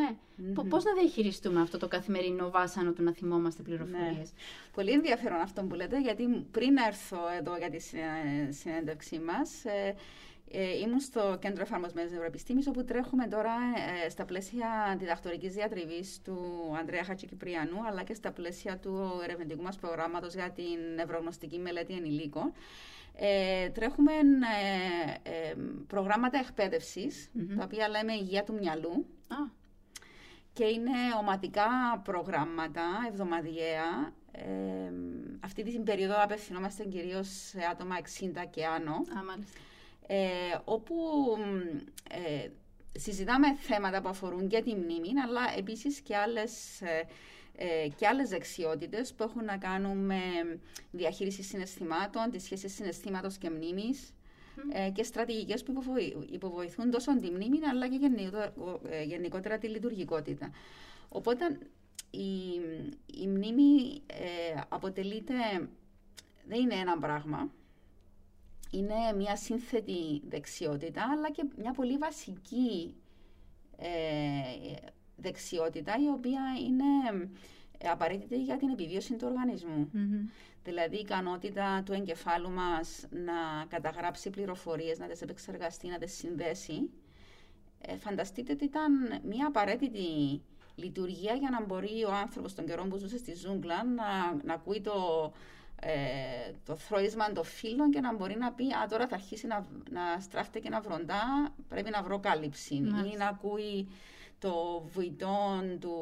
Πο- 0.55 0.65
Πώς 0.65 0.85
να 0.85 0.93
διαχειριστούμε 0.93 1.61
αυτό 1.61 1.79
το 1.79 1.89
καθημερινό 1.89 2.51
βάσανο 2.51 2.93
του 2.93 3.03
να 3.03 3.13
θυμόμαστε 3.13 3.63
πληροφορίες; 3.63 4.33
Πολύ 4.73 4.91
ενδιαφέρον 4.91 5.41
αυτό 5.41 5.63
που 5.63 5.75
λέτε, 5.75 6.01
γιατί 6.01 6.47
πριν 6.51 6.77
έρθω 6.77 7.19
εδώ 7.39 7.57
για 7.57 7.71
τη 7.71 7.79
συνέ- 7.81 8.53
συνέντευξή 8.53 9.19
μας, 9.19 9.65
ε, 9.65 9.95
ε, 10.51 10.79
ήμουν 10.79 11.01
στο 11.01 11.39
Κέντρο 11.41 11.63
Εφαρμοσμένης 11.63 12.11
Νευροεπιστήμης, 12.11 12.67
όπου 12.67 12.85
τρέχουμε 12.85 13.27
τώρα 13.27 13.55
ε, 14.05 14.09
στα 14.09 14.25
πλαίσια 14.25 14.97
διδακτορικής 14.99 15.55
διατριβής 15.55 16.21
του 16.25 16.37
Ανδρέα 16.79 17.05
Χατσικυπριανού, 17.05 17.87
αλλά 17.87 18.03
και 18.03 18.15
στα 18.15 18.33
πλαίσια 18.33 18.79
του 18.79 19.21
ερευνητικού 19.23 19.63
μας 19.63 19.77
προγράμματος 19.77 20.35
για 20.35 20.51
την 20.51 20.95
νευρογνωστική 20.95 21.59
μελέτη 21.59 21.93
ενηλίκων. 21.93 22.53
Ε, 23.17 23.69
τρέχουμε 23.69 24.13
ε, 24.13 25.31
ε, 25.31 25.55
προγράμματα 25.87 26.39
εκπαίδευσης, 26.39 27.31
τα 27.57 27.65
οποία 27.65 27.89
λέμε 27.89 28.13
υγεία 28.13 28.45
του 28.45 28.55
μυαλού, 28.55 29.07
Α, 29.29 29.63
και 30.53 30.65
είναι 30.65 30.91
ομαδικά 31.21 32.01
προγράμματα, 32.05 32.83
εβδομαδιαία. 33.09 34.13
Ε, 34.33 34.93
αυτή 35.41 35.63
την 35.63 35.85
περίοδο 35.85 36.23
απευθυνόμαστε 36.23 36.85
κυρίως 36.85 37.29
σε 37.29 37.59
άτομα 37.71 37.97
60 37.97 38.45
και 38.51 38.67
άνω, 38.67 38.93
α, 38.93 39.23
μάλιστα. 39.25 39.59
Ε, 40.07 40.17
όπου 40.65 40.95
μ, 41.39 41.59
ε, 42.11 42.51
συζητάμε 42.99 43.55
θέματα 43.55 44.01
που 44.03 44.09
αφορούν 44.09 44.49
και 44.49 44.63
τη 44.63 44.75
μνήμη, 44.75 45.09
αλλά 45.25 45.41
επίσης 45.59 46.01
και 46.01 46.17
άλλες, 46.17 46.81
ε, 46.81 47.03
ε, 47.57 47.89
και 47.97 48.07
άλλες 48.07 48.29
δεξιότητες 48.29 49.15
που 49.15 49.23
έχουν 49.23 49.45
να 49.45 49.57
κάνουν 49.57 49.97
με 49.99 50.21
διαχείριση 50.91 51.43
συναισθημάτων, 51.43 52.31
τη 52.31 52.39
σχέση 52.39 52.69
συναισθήματος 52.69 53.39
και 53.39 53.51
μνήμης, 53.51 54.15
ε, 54.73 54.91
και 54.91 55.03
στρατηγικές 55.03 55.63
που 55.63 55.71
υποβοη- 55.71 56.33
υποβοηθούν 56.33 56.91
τόσο 56.91 57.17
τη 57.19 57.31
μνήμη 57.31 57.59
αλλά 57.71 57.89
και 57.89 57.97
γενικότερα, 57.97 58.53
ε, 58.91 59.03
γενικότερα 59.03 59.59
τη 59.59 59.69
λειτουργικότητα. 59.69 60.51
Οπότε 61.09 61.59
η, 62.11 62.27
η 63.23 63.27
μνήμη 63.27 64.03
ε, 64.07 64.61
αποτελείται, 64.69 65.35
δεν 66.47 66.61
είναι 66.61 66.75
ένα 66.75 66.99
πράγμα, 66.99 67.51
είναι 68.77 68.95
μια 69.17 69.37
σύνθετη 69.37 70.23
δεξιότητα 70.29 71.03
αλλά 71.13 71.31
και 71.31 71.45
μια 71.57 71.73
πολύ 71.73 71.97
βασική 71.97 72.95
ε, 73.77 74.89
δεξιότητα 75.17 75.95
η 76.01 76.09
οποία 76.09 76.41
είναι 76.67 77.29
ε, 77.79 77.89
απαραίτητη 77.89 78.43
για 78.43 78.57
την 78.57 78.69
επιβίωση 78.69 79.15
του 79.15 79.27
οργανισμού. 79.31 79.89
Μμμ. 79.93 80.29
Δηλαδή 80.65 80.97
η 80.97 81.01
ικανότητα 81.01 81.83
του 81.85 81.93
εγκεφάλου 81.93 82.51
μας 82.51 83.07
να 83.11 83.65
καταγράψει 83.69 84.31
πληροφορίες, 84.31 84.99
να 84.99 85.07
τις 85.07 85.23
επεξεργαστεί, 85.23 85.89
να 85.89 85.99
τις 85.99 86.13
συνδέσει. 86.13 86.91
Ε, 87.81 87.97
φανταστείτε 87.97 88.53
ότι 88.53 88.65
ήταν 88.65 88.93
μια 89.25 89.47
απαραίτητη 89.47 90.41
λειτουργία 90.75 91.35
για 91.35 91.51
να 91.51 91.65
μπορεί 91.65 92.05
ο 92.05 92.13
άνθρωπος 92.13 92.55
τον 92.55 92.67
καιρό 92.67 92.85
που 92.85 92.97
ζούσε 92.97 93.19
στη 93.19 93.35
ζούγκλα 93.35 93.85
να, 93.85 94.35
να 94.45 94.55
ακούει 94.55 94.81
το, 94.81 94.93
ε, 95.87 96.53
το 96.65 96.77
θροίσμα 96.77 97.33
των 97.33 97.45
φύλων 97.45 97.91
και 97.91 98.01
να 98.01 98.15
μπορεί 98.15 98.37
να 98.37 98.53
πει 98.53 98.65
«Α, 98.65 98.87
τώρα 98.89 99.07
θα 99.09 99.15
αρχίσει 99.15 99.47
να, 99.47 99.67
να 99.91 100.21
στράφεται 100.21 100.59
και 100.59 100.69
να 100.69 100.81
βροντά, 100.81 101.53
πρέπει 101.69 101.91
να 101.91 102.03
βρω 102.03 102.19
κάλυψη». 102.19 102.75
Ή 102.75 102.81
Μάλιστα. 102.81 103.19
να 103.19 103.27
ακούει 103.29 103.89
το 104.39 104.85
βουητό 104.93 105.63
του, 105.81 105.95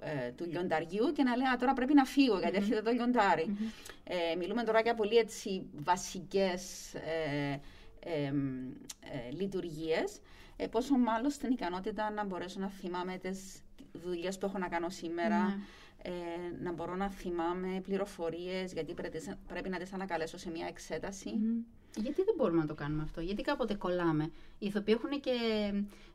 ε, 0.00 0.30
του 0.30 0.44
λιονταριού 0.44 1.12
και 1.12 1.22
να 1.22 1.36
λέει 1.36 1.46
«Α, 1.46 1.56
τώρα 1.56 1.72
πρέπει 1.72 1.94
να 1.94 2.04
φύγω 2.04 2.38
γιατί 2.38 2.56
έρχεται 2.56 2.82
το 2.82 2.90
λιοντάρι». 2.90 3.56
Ε, 4.04 4.36
μιλούμε 4.36 4.62
τώρα 4.62 4.80
για 4.80 4.94
πολύ 4.94 5.16
έτσι 5.16 5.66
βασικές 5.74 6.94
ε, 6.94 7.60
ε, 8.00 8.26
ε, 8.26 9.30
λειτουργίες. 9.30 10.20
Ε, 10.56 10.66
πόσο 10.66 10.98
μάλλον 10.98 11.30
στην 11.30 11.50
ικανότητα 11.50 12.10
να 12.10 12.24
μπορέσω 12.24 12.60
να 12.60 12.68
θυμάμαι 12.68 13.16
τις 13.18 13.60
δουλειές 13.92 14.38
που 14.38 14.46
έχω 14.46 14.58
να 14.58 14.68
κάνω 14.68 14.88
σήμερα, 14.88 15.38
Ναι. 15.38 15.56
Ε, 16.02 16.10
να 16.62 16.72
μπορώ 16.72 16.94
να 16.94 17.10
θυμάμαι 17.10 17.80
πληροφορίες, 17.82 18.72
γιατί 18.72 18.94
πρέπει, 18.94 19.20
πρέπει 19.46 19.68
να 19.68 19.78
τις 19.78 19.92
ανακαλέσω 19.92 20.38
σε 20.38 20.50
μια 20.50 20.66
εξέταση. 20.66 21.30
Μμμ. 21.30 21.58
Γιατί 21.98 22.22
δεν 22.22 22.34
μπορούμε 22.36 22.60
να 22.60 22.66
το 22.66 22.74
κάνουμε 22.74 23.02
αυτό, 23.02 23.20
γιατί 23.20 23.42
κάποτε 23.42 23.74
κολλάμε; 23.74 24.24
Οι 24.58 24.66
ηθοποιοί 24.66 24.94
έχουν 24.98 25.20
και 25.20 25.32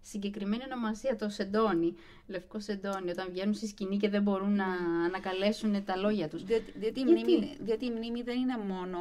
συγκεκριμένη 0.01 0.63
ονομασία, 0.63 1.15
το 1.15 1.29
σεντόνι, 1.29 1.93
λευκό 2.27 2.59
σεντόνι, 2.59 3.09
όταν 3.09 3.27
βγαίνουν 3.31 3.53
στη 3.53 3.67
σκηνή 3.67 3.97
και 3.97 4.09
δεν 4.09 4.21
μπορούν 4.21 4.55
να 4.55 4.65
ανακαλέσουν 5.05 5.83
τα 5.83 5.95
λόγια 5.95 6.27
τους. 6.27 6.43
Διότι, 6.43 6.71
διότι, 6.75 6.99
η 6.99 7.03
Γιατί; 7.03 7.21
μνήμη, 7.21 7.57
διότι 7.59 7.85
η 7.85 7.91
μνήμη 7.91 8.21
δεν 8.21 8.39
είναι 8.39 8.57
μόνο, 8.57 8.97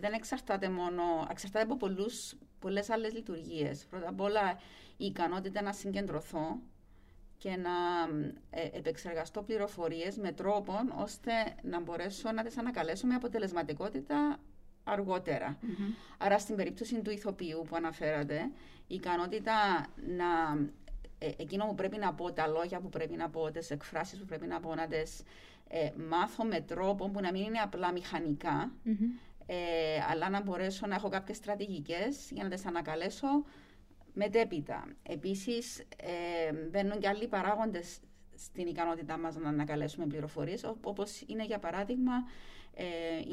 δεν 0.00 0.12
εξαρτάται 0.12 0.68
μόνο, 0.68 1.02
εξαρτάται 1.30 1.64
από 1.64 1.76
πολλούς, 1.76 2.34
πολλές 2.58 2.90
άλλες 2.90 3.12
λειτουργίες. 3.12 3.86
Πρώτα 3.90 4.08
απ' 4.08 4.20
όλα 4.20 4.58
η 4.96 5.04
ικανότητα 5.04 5.62
να 5.62 5.72
συγκεντρωθώ 5.72 6.60
και 7.38 7.56
να 7.56 7.70
ε, 8.50 8.68
επεξεργαστώ 8.78 9.42
πληροφορίες 9.42 10.16
με 10.16 10.32
τρόπο 10.32 10.72
ώστε 10.96 11.32
να 11.62 11.80
μπορέσω 11.80 12.32
να 12.32 12.42
τις 12.44 12.58
ανακαλέσω 12.58 13.06
με 13.06 13.14
αποτελεσματικότητα 13.14 14.38
αργότερα. 14.84 15.56
Μμμ. 15.60 15.92
Άρα 16.18 16.38
στην 16.38 16.56
περίπτωση 16.56 17.00
του 17.00 17.10
ηθοποιού 17.10 17.64
που 17.68 17.76
αναφέρατε, 17.76 18.50
η 18.86 18.94
ικανότητα 18.94 19.86
να... 20.06 20.26
ε, 21.18 21.30
εκείνο 21.36 21.64
που 21.66 21.74
πρέπει 21.74 21.96
να 21.96 22.14
πω, 22.14 22.32
τα 22.32 22.46
λόγια 22.46 22.80
που 22.80 22.88
πρέπει 22.88 23.16
να 23.16 23.28
πω, 23.30 23.50
τις 23.50 23.70
εκφράσεις 23.70 24.18
που 24.18 24.24
πρέπει 24.24 24.46
να 24.46 24.60
πω, 24.60 24.74
να 24.74 24.86
τις 24.86 25.22
ε, 25.68 25.90
μάθω 26.08 26.44
με 26.44 26.60
τρόπο 26.60 27.08
που 27.08 27.20
να 27.20 27.32
μην 27.32 27.42
είναι 27.42 27.58
απλά 27.58 27.92
μηχανικά, 27.92 28.70
Μμμ. 28.82 28.94
ε, 29.46 29.56
αλλά 30.10 30.28
να 30.30 30.42
μπορέσω 30.42 30.86
να 30.86 30.94
έχω 30.94 31.08
κάποιες 31.08 31.36
στρατηγικές 31.36 32.30
για 32.30 32.42
να 32.44 32.50
τις 32.50 32.66
ανακαλέσω 32.66 33.44
μετέπειτα. 34.18 34.84
Επίσης, 35.02 35.78
ε, 35.78 36.52
μπαίνουν 36.70 36.98
και 36.98 37.08
άλλοι 37.08 37.28
παράγοντες 37.28 37.98
στην 38.36 38.66
ικανότητά 38.66 39.18
μας 39.18 39.36
να 39.36 39.48
ανακαλέσουμε 39.48 40.06
πληροφορίες, 40.06 40.64
ό- 40.64 40.78
όπως 40.82 41.20
είναι 41.26 41.44
για 41.44 41.58
παράδειγμα 41.58 42.12
ε, 42.74 42.84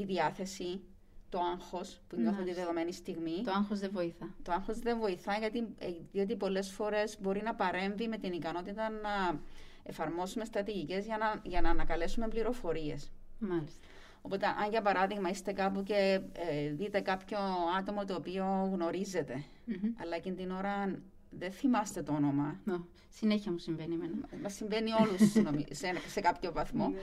η 0.01 0.03
διάθεση, 0.05 0.81
το 1.29 1.39
άγχος 1.53 2.01
που 2.07 2.15
νιώθω 2.15 2.31
τη 2.35 2.39
Μάλιστα. 2.41 2.61
δεδομένη 2.61 2.91
στιγμή. 2.93 3.41
Το 3.43 3.51
άγχος 3.51 3.79
δεν 3.79 3.89
βοηθά. 3.93 4.35
Το 4.43 4.51
άγχος 4.51 4.79
δεν 4.79 4.97
βοηθά 4.99 5.37
γιατί, 5.37 5.57
ε, 5.79 5.87
διότι 6.11 6.35
πολλές 6.35 6.71
φορές 6.71 7.17
μπορεί 7.21 7.41
να 7.41 7.55
παρέμβει 7.55 8.07
με 8.07 8.17
την 8.17 8.33
ικανότητα 8.33 8.89
να 8.89 9.39
εφαρμόσουμε 9.83 10.45
στρατηγικές 10.45 11.05
για 11.05 11.17
να, 11.17 11.41
για 11.43 11.61
να 11.61 11.69
ανακαλέσουμε 11.69 12.27
πληροφορίες. 12.27 13.11
Μάλιστα. 13.39 13.87
Οπότε, 14.25 14.45
αν 14.45 14.69
για 14.69 14.81
παράδειγμα 14.81 15.29
είστε 15.29 15.51
κάπου 15.51 15.83
και 15.83 16.19
ε, 16.33 16.69
δείτε 16.69 16.99
κάποιο 16.99 17.37
άτομο 17.79 18.05
το 18.05 18.15
οποίο 18.15 18.69
γνωρίζετε, 18.73 19.43
Μμμ. 19.65 19.93
αλλά 20.01 20.15
εκείνη 20.15 20.35
την 20.35 20.51
ώρα 20.51 20.99
δεν 21.29 21.51
θυμάστε 21.51 22.01
το 22.03 22.13
όνομα. 22.13 22.59
Ω, 22.69 22.73
Συνέχεια 23.09 23.51
μου 23.51 23.57
συμβαίνει 23.57 23.93
εμένα. 23.93 24.13
Μας 24.43 24.53
συμβαίνει 24.53 24.89
όλους 24.91 25.35
νομι- 25.45 25.73
σε, 25.75 25.93
σε 26.07 26.19
κάποιο 26.21 26.51
βαθμό. 26.51 26.87
Ναι. 26.89 26.99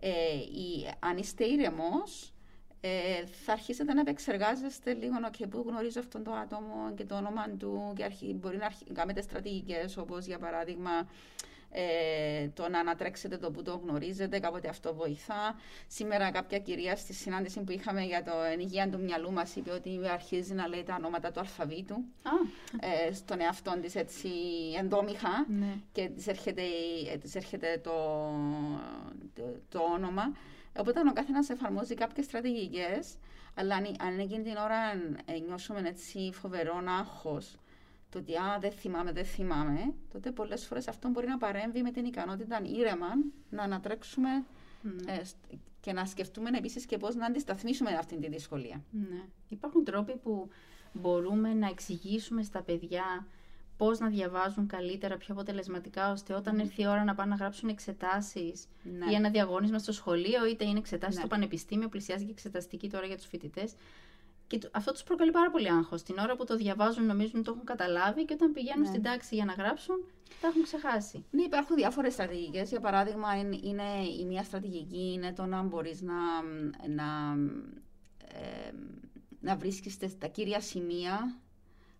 Ε, 0.00 0.34
η, 0.36 0.88
αν 0.98 1.16
είστε 1.16 1.44
ήρεμος, 1.44 2.32
ε, 2.80 3.26
θα 3.44 3.52
αρχίσετε 3.52 3.92
να 3.92 4.00
επεξεργάζεστε 4.00 4.92
λίγο 4.94 5.14
okay, 5.32 5.44
που 5.50 5.64
γνωρίζω 5.68 6.00
αυτόν 6.00 6.22
το 6.24 6.32
άτομο 6.32 6.92
και 6.96 7.04
το 7.04 7.14
όνομα 7.16 7.48
του 7.58 7.92
και 7.96 8.04
αρχι, 8.04 8.34
μπορεί 8.40 8.56
να 8.56 8.64
αρχι, 8.66 8.84
κάνετε 8.92 9.20
στρατηγικές 9.22 9.96
όπως 9.96 10.26
για 10.26 10.38
παράδειγμα 10.38 10.90
ε, 11.70 12.48
το 12.48 12.68
να 12.68 12.78
ανατρέξετε 12.78 13.36
το 13.36 13.50
που 13.50 13.62
το 13.62 13.80
γνωρίζετε, 13.84 14.38
κάποτε 14.38 14.68
αυτό 14.68 14.94
βοηθά. 14.94 15.54
Σήμερα 15.86 16.30
κάποια 16.30 16.58
κυρία 16.58 16.96
στη 16.96 17.12
συνάντηση 17.12 17.60
που 17.60 17.72
είχαμε 17.72 18.02
για 18.02 18.22
το 18.22 18.32
υγεία 18.58 18.88
του 18.88 19.00
μυαλού 19.00 19.32
μας 19.32 19.56
είπε 19.56 19.70
ότι 19.70 20.00
αρχίζει 20.12 20.54
να 20.54 20.68
λέει 20.68 20.82
τα 20.82 20.94
ονόματα 20.94 21.30
του 21.32 21.40
αλφαβήτου 21.40 21.94
Α, 22.22 22.30
ε, 22.80 23.12
στον 23.12 23.40
εαυτό 23.40 23.78
της 23.82 23.94
έτσι 23.94 24.28
εντόμιχα 24.80 25.46
ναι. 25.48 25.74
και 25.92 26.08
της 26.08 26.26
έρχεται, 26.26 26.62
ε, 27.12 27.16
της 27.16 27.34
έρχεται 27.34 27.80
το, 27.82 27.92
το, 29.34 29.42
το 29.68 29.80
όνομα. 29.94 30.32
Οπότε 30.78 31.00
ο 31.00 31.12
καθένας 31.12 31.48
εφαρμόζει 31.48 31.94
κάποιες 31.94 32.26
στρατηγικές, 32.26 33.14
Αλλά 33.54 33.74
αν, 33.74 33.96
αν 34.00 34.18
εκείνη 34.18 34.42
την 34.42 34.56
ώρα 34.56 34.92
ε, 35.24 35.38
νιώσουμε 35.38 35.82
έτσι 35.88 36.30
φοβερό 36.32 36.82
άγχος, 37.00 37.58
το 38.10 38.18
ότι 38.18 38.36
α, 38.36 38.58
δεν 38.60 38.72
θυμάμαι, 38.72 39.12
δεν 39.12 39.24
θυμάμαι, 39.24 39.94
τότε 40.12 40.30
πολλές 40.30 40.66
φορές 40.66 40.88
αυτό 40.88 41.08
μπορεί 41.08 41.26
να 41.26 41.38
παρέμβει 41.38 41.82
με 41.82 41.90
την 41.90 42.04
ικανότητα 42.04 42.60
ήρεμα 42.64 43.08
να 43.50 43.62
ανατρέξουμε 43.62 44.28
ναι. 44.82 45.12
ε, 45.12 45.22
και 45.80 45.92
να 45.92 46.04
σκεφτούμε 46.04 46.50
επίσης 46.58 46.86
και 46.86 46.96
πώς 46.96 47.14
να 47.14 47.26
αντισταθμίσουμε 47.26 47.90
αυτή 47.90 48.16
τη 48.16 48.28
δυσκολία. 48.28 48.84
Ναι. 48.90 49.22
Υπάρχουν 49.48 49.84
τρόποι 49.84 50.16
που 50.16 50.48
μπορούμε 50.92 51.54
να 51.54 51.68
εξηγήσουμε 51.68 52.42
στα 52.42 52.62
παιδιά 52.62 53.26
πώς 53.76 53.98
να 53.98 54.08
διαβάζουν 54.08 54.66
καλύτερα, 54.66 55.16
πιο 55.16 55.34
αποτελεσματικά, 55.34 56.10
ώστε 56.10 56.34
όταν 56.34 56.58
έρθει 56.58 56.82
η 56.82 56.86
ώρα 56.86 57.04
να 57.04 57.14
πάνε 57.14 57.30
να 57.30 57.36
γράψουν 57.36 57.68
εξετάσεις 57.68 58.66
ναι. 58.82 59.10
ή 59.10 59.14
ένα 59.14 59.30
διαγώνισμα 59.30 59.78
στο 59.78 59.92
σχολείο, 59.92 60.46
είτε 60.46 60.64
είναι 60.64 60.78
εξετάσεις 60.78 61.14
ναι. 61.14 61.20
στο 61.20 61.28
πανεπιστήμιο, 61.28 61.88
πλησιάζει 61.88 62.24
και 62.24 62.30
εξεταστική 62.30 62.90
τώρα 62.90 63.06
για 63.06 63.16
τους 63.16 63.26
φοιτητές. 63.26 63.74
Και 64.48 64.58
αυτό 64.72 64.92
τους 64.92 65.02
προκαλεί 65.02 65.30
πάρα 65.30 65.50
πολύ 65.50 65.70
άγχος. 65.70 66.02
Την 66.02 66.18
ώρα 66.18 66.36
που 66.36 66.44
το 66.44 66.56
διαβάζουν, 66.56 67.06
νομίζουν 67.06 67.34
ότι 67.34 67.44
το 67.44 67.50
έχουν 67.50 67.64
καταλάβει 67.64 68.24
και 68.24 68.34
όταν 68.34 68.52
πηγαίνουν 68.52 68.80
ναι. 68.80 68.86
στην 68.86 69.02
τάξη 69.02 69.34
για 69.34 69.44
να 69.44 69.52
γράψουν, 69.52 70.04
τα 70.40 70.48
έχουν 70.48 70.62
ξεχάσει. 70.62 71.24
Ναι, 71.30 71.42
υπάρχουν 71.42 71.76
διάφορες 71.76 72.12
στρατηγικές. 72.12 72.70
Για 72.70 72.80
παράδειγμα, 72.80 73.38
είναι, 73.38 73.82
η 74.20 74.24
μία 74.24 74.42
στρατηγική 74.42 75.12
είναι 75.12 75.32
το 75.32 75.46
να 75.46 75.62
μπορείς 75.62 76.02
να, 76.02 76.14
να, 76.88 77.36
ε, 78.18 78.70
να 79.40 79.56
βρίσκεις 79.56 80.18
τα 80.18 80.26
κύρια 80.26 80.60
σημεία 80.60 81.38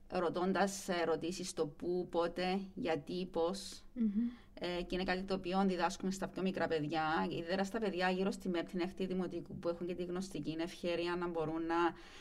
ρωτώντας 0.08 0.88
ερωτήσεις 0.88 1.52
το 1.52 1.66
πού, 1.66 2.08
πότε, 2.10 2.60
γιατί, 2.74 3.28
ε, 4.60 4.82
και 4.82 4.94
είναι 4.94 5.04
κάτι 5.04 5.22
το 5.22 5.34
οποίο 5.34 5.64
διδάσκουμε 5.66 6.10
στα 6.10 6.28
πιο 6.28 6.42
μικρά 6.42 6.66
παιδιά, 6.66 7.02
ιδιαίτερα 7.30 7.64
στα 7.64 7.78
παιδιά 7.78 8.10
γύρω 8.10 8.30
στη 8.30 8.48
μέρη 8.48 8.66
την 8.66 8.80
έκτη 8.80 9.06
δημοτικού 9.06 9.56
που 9.58 9.68
έχουν 9.68 9.86
και 9.86 9.94
τη 9.94 10.04
γνωστική 10.04 10.56
ευκαιρία 10.60 11.16
να 11.16 11.28
μπορούν 11.28 11.66
να, 11.66 11.76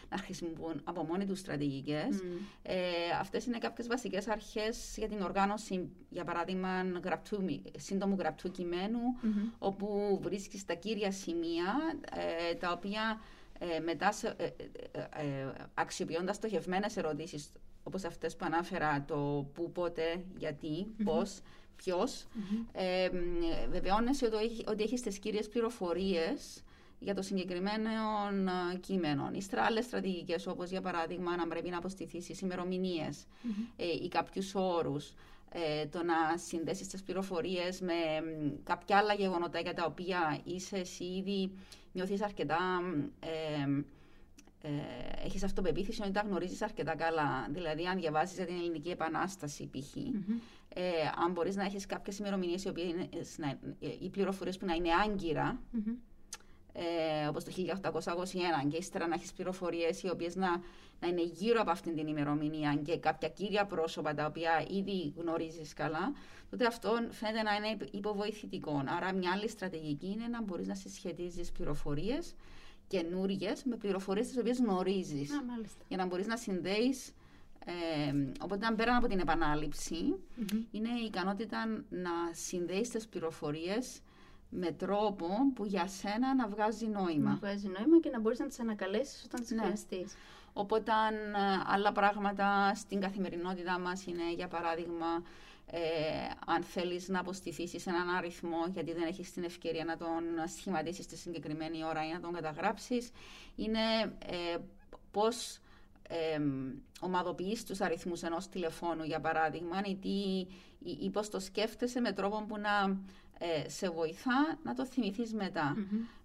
να 0.10 0.18
χρησιμοποιούν 0.18 0.82
από 0.84 1.04
μόνοι 1.04 1.26
τους 1.26 1.40
στρατηγικές. 1.40 2.08
Mm. 2.12 2.40
Ε, 2.64 2.76
Αυτές 3.20 3.46
είναι 3.46 3.58
κάποιες 3.58 3.88
βασικές 3.88 4.28
αρχές 4.28 4.94
για 4.98 5.08
την 5.08 5.22
οργάνωση, 5.22 5.90
για 6.10 6.24
παράδειγμα, 6.24 6.82
γραπτού, 7.04 7.46
σύντομου 7.78 8.16
γραπτού 8.20 8.52
όπου 9.60 10.20
βρίσκεις 10.22 10.66
τα 10.66 10.74
κύρια 10.74 11.12
σημεία 11.12 11.76
ε, 12.50 12.54
τα 12.54 12.72
οποία 12.72 13.22
ε, 13.60 13.80
μετά 13.80 14.14
ε, 14.38 14.44
ε, 14.44 14.52
ε 14.92 15.54
αξιοποιώντας 15.74 16.36
στοχευμένες 16.36 16.98
ερωτήσεις 16.98 17.50
όπως 17.84 18.04
αυτές 18.04 18.36
που 18.36 18.46
ανάφερα 18.46 19.04
το 19.08 19.50
πού, 19.54 19.72
πότε, 19.72 20.24
γιατί, 20.38 20.88
mm-hmm. 20.88 21.04
πώς, 21.04 21.40
ποιος, 21.78 22.26
mm-hmm. 22.26 22.66
ε, 22.72 23.10
βεβαιώνεσαι 23.70 24.26
ότι, 24.26 24.64
ότι 24.68 24.84
έχεις 24.84 25.02
τις 25.02 25.20
κύριες 25.20 25.50
πληροφορίες 25.50 26.64
για 27.00 27.16
το 27.16 27.22
συγκεκριμένο 27.22 27.90
ε, 28.74 28.78
κείμενο. 28.78 29.30
Ύστερα 29.34 29.64
άλλες 29.64 29.86
στρατηγικές, 29.86 30.48
όπως 30.48 30.70
για 30.70 30.82
παράδειγμα 30.82 31.36
να 31.36 31.48
πρέπει 31.48 31.70
να 31.70 31.78
αποστηθείς 31.78 32.42
ημερομηνίες 32.42 33.24
mm-hmm. 33.24 33.72
ε, 33.76 33.86
ή 34.04 34.08
κάποιους 34.08 34.56
όρους. 34.56 35.14
Ε, 35.52 35.86
το 35.86 36.04
να 36.04 36.38
συνδέσεις 36.38 36.88
τις 36.88 37.04
πληροφορίες 37.04 37.82
με 37.82 37.94
κάποια 38.64 38.98
άλλα 38.98 39.14
γεγονότα 39.14 39.60
για 39.60 39.74
τα 39.74 39.86
οποία 39.86 40.42
είσαι 40.44 40.78
εσύ 40.78 41.04
ήδη 41.04 41.52
νιώθεις 41.92 42.22
αρκετά 42.22 42.82
ε, 43.20 43.82
ε, 44.62 45.26
έχεις 45.26 45.44
αυτοπεποίθηση 45.44 46.02
ότι 46.02 46.12
τα 46.12 46.22
γνωρίζεις 46.22 46.62
αρκετά 46.62 46.96
καλά. 46.96 47.48
Δηλαδή, 47.50 47.86
αν 47.86 48.00
διαβάζεις 48.00 48.36
για 48.36 48.46
την 48.46 48.56
Ελληνική 48.56 48.90
Επανάσταση, 48.90 49.70
π.χ., 49.72 49.96
ε, 50.80 51.08
αν 51.24 51.32
μπορείς 51.32 51.56
να 51.56 51.64
έχεις 51.64 51.86
κάποιες 51.86 52.18
ημερομηνίες 52.20 52.64
οι, 52.66 52.72
οι 54.02 54.10
πληροφορίες 54.10 54.58
που 54.58 54.66
να 54.66 54.74
είναι 54.74 54.90
άγκυρα, 55.06 55.60
ε, 56.74 57.28
όπως 57.28 57.44
το 57.44 57.52
1821 57.52 58.70
και 58.70 58.78
ύστερα 58.78 59.08
να 59.08 59.14
έχεις 59.14 59.34
πληροφορίες 59.34 60.04
οι 60.04 60.10
οποίες 60.10 60.36
να, 60.36 60.50
να 61.00 61.08
είναι 61.08 61.22
γύρω 61.24 61.62
από 61.62 61.72
αυτήν 61.72 61.96
την 61.96 62.08
ημερομηνία 62.08 62.80
και 62.84 62.98
κάποια 62.98 63.30
κύρια 63.30 63.66
πρόσωπα 63.66 64.14
τα 64.14 64.26
οποία 64.26 64.66
ήδη 64.70 65.14
γνωρίζεις 65.18 65.74
καλά, 65.74 66.14
τότε 66.50 66.66
αυτό 66.66 66.92
φαίνεται 67.10 67.42
να 67.42 67.56
είναι 67.56 67.78
υποβοηθητικό. 67.92 68.84
Άρα 68.98 69.14
μια 69.14 69.32
άλλη 69.32 69.50
στρατηγική 69.50 70.08
είναι 70.08 70.28
να 70.28 70.42
μπορείς 70.42 70.68
να 70.68 70.76
συσχετίζεις 70.76 71.52
πληροφορίες 71.52 72.36
καινούριες 72.88 73.64
με 73.64 73.76
πληροφορίες 73.76 74.28
τις 74.28 74.38
οποίες 74.38 74.58
γνωρίζεις. 74.60 75.30
Για 75.88 75.98
να 75.98 76.06
μπορείς 76.06 76.28
να 76.28 76.38
συνδέεις. 76.38 77.12
Ε, 77.70 78.14
οπότε, 78.42 78.66
αν 78.66 78.76
πέραν 78.76 78.96
από 78.96 79.08
την 79.08 79.20
επαναληψη 79.20 80.16
είναι 80.72 80.90
η 81.02 81.06
ικανότητα 81.06 81.66
να 81.90 82.12
συνδέεις 82.32 82.90
τις 82.90 83.08
πληροφορίες 83.08 84.02
με 84.50 84.72
τρόπο 84.72 85.28
που 85.56 85.66
για 85.66 85.88
σένα 85.88 86.36
να 86.36 86.48
βγάζει 86.48 86.88
νόημα. 86.88 87.30
Να 87.30 87.36
βγάζει 87.36 87.68
νόημα 87.68 88.00
και 88.00 88.10
να 88.10 88.20
μπορείς 88.20 88.40
να 88.40 88.48
τις 88.48 88.60
ανακαλέσεις 88.60 89.24
όταν 89.26 89.42
τις 89.42 89.52
ναι. 89.52 89.62
χρειαστείς. 89.62 90.16
Οπότε, 90.54 90.92
αν 90.92 91.14
ε, 91.16 91.64
άλλα 91.66 91.92
πράγματα 91.92 92.76
στην 92.76 93.00
καθημερινότητά 93.02 93.80
μας 93.80 94.06
είναι, 94.06 94.34
για 94.36 94.48
παράδειγμα, 94.48 95.24
ε, 95.72 95.80
αν 96.46 96.64
θέλεις 96.64 97.08
να 97.08 97.20
αποστηθήσεις 97.20 97.88
έναν 97.88 98.10
αριθμό 98.10 98.66
γιατί 98.74 98.94
δεν 98.94 99.04
έχεις 99.04 99.34
την 99.34 99.44
ευκαιρία 99.44 99.86
να 99.86 99.98
τον 99.98 100.24
σχηματίσεις 100.58 101.06
στη 101.06 101.18
συγκεκριμένη 101.18 101.84
ώρα 101.84 102.06
ή 102.06 102.12
να 102.12 102.20
τον 102.20 102.34
καταγράψεις 102.34 103.12
είναι 103.56 103.80
ε, 104.26 104.58
πώς 105.12 105.60
ε, 106.08 106.40
ομαδοποιείς 107.02 107.64
τους 107.64 107.82
αριθμούς 107.82 108.24
ενός 108.24 108.48
τηλεφώνου 108.50 109.04
για 109.04 109.20
παράδειγμα 109.20 109.82
ή, 109.86 109.96
τι, 109.96 110.48
ή 111.06 111.10
πώς 111.10 111.30
το 111.30 111.40
σκέφτεσαι 111.40 112.00
με 112.00 112.12
τρόπο 112.12 112.46
που 112.48 112.58
να 112.58 112.98
ε, 113.40 113.70
σε 113.70 113.90
βοηθά 113.90 114.60
να 114.64 114.74
το 114.74 114.86
θυμηθείς 114.86 115.34
μετα 115.34 115.76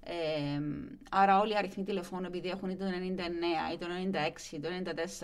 Ε, 0.04 0.62
άρα 1.10 1.40
όλοι 1.40 1.52
οι 1.52 1.56
αριθμοί 1.56 1.84
τηλεφώνου 1.84 2.26
επειδή 2.26 2.48
έχουν 2.48 2.70
είτε 2.70 2.84
το 2.84 2.90
99 2.90 3.74
ή 3.74 3.78
το 3.78 3.86
96 4.50 4.52
ή 4.52 4.60
το 4.60 4.68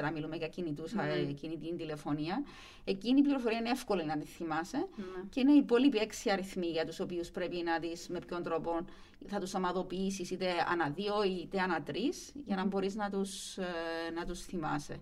94 0.01 0.12
μιλούμε 0.12 0.37
για 0.37 0.48
κινητούς, 0.48 0.92
mm-hmm. 0.92 1.35
κινητή 1.35 1.74
τηλεφωνία 1.77 2.42
εκείνη 2.85 3.18
η 3.18 3.22
πληροφορία 3.22 3.59
είναι 3.59 3.70
εύκολη 3.70 4.05
να 4.05 4.18
τη 4.18 4.27
θυμασαι 4.27 4.88
και 5.31 5.40
είναι 5.40 5.53
οι 5.53 5.57
υπόλοιποι 5.57 5.98
έξι 5.98 6.31
αριθμοί 6.31 6.66
για 6.66 6.87
τους 6.87 7.01
οποίους 7.01 7.31
πρέπει 7.31 7.62
να 7.62 7.79
δεις 7.79 8.09
με 8.09 8.18
ποιον 8.18 8.42
τρόπο 8.42 8.85
θα 9.27 9.38
τους 9.38 9.55
αμαδοποιήσεις 9.55 10.31
είτε 10.31 10.46
ανά 10.70 10.90
δύο 10.90 11.22
είτε 11.22 11.61
ανά 11.61 11.83
τρεις 11.83 12.33
για 12.46 12.57
να 12.57 12.64
μπορείς 12.64 12.94
να 12.94 13.11
τους, 13.11 13.57
ε, 13.57 13.64
να 14.14 14.24
τους 14.24 14.40
θυμάσαι. 14.40 15.01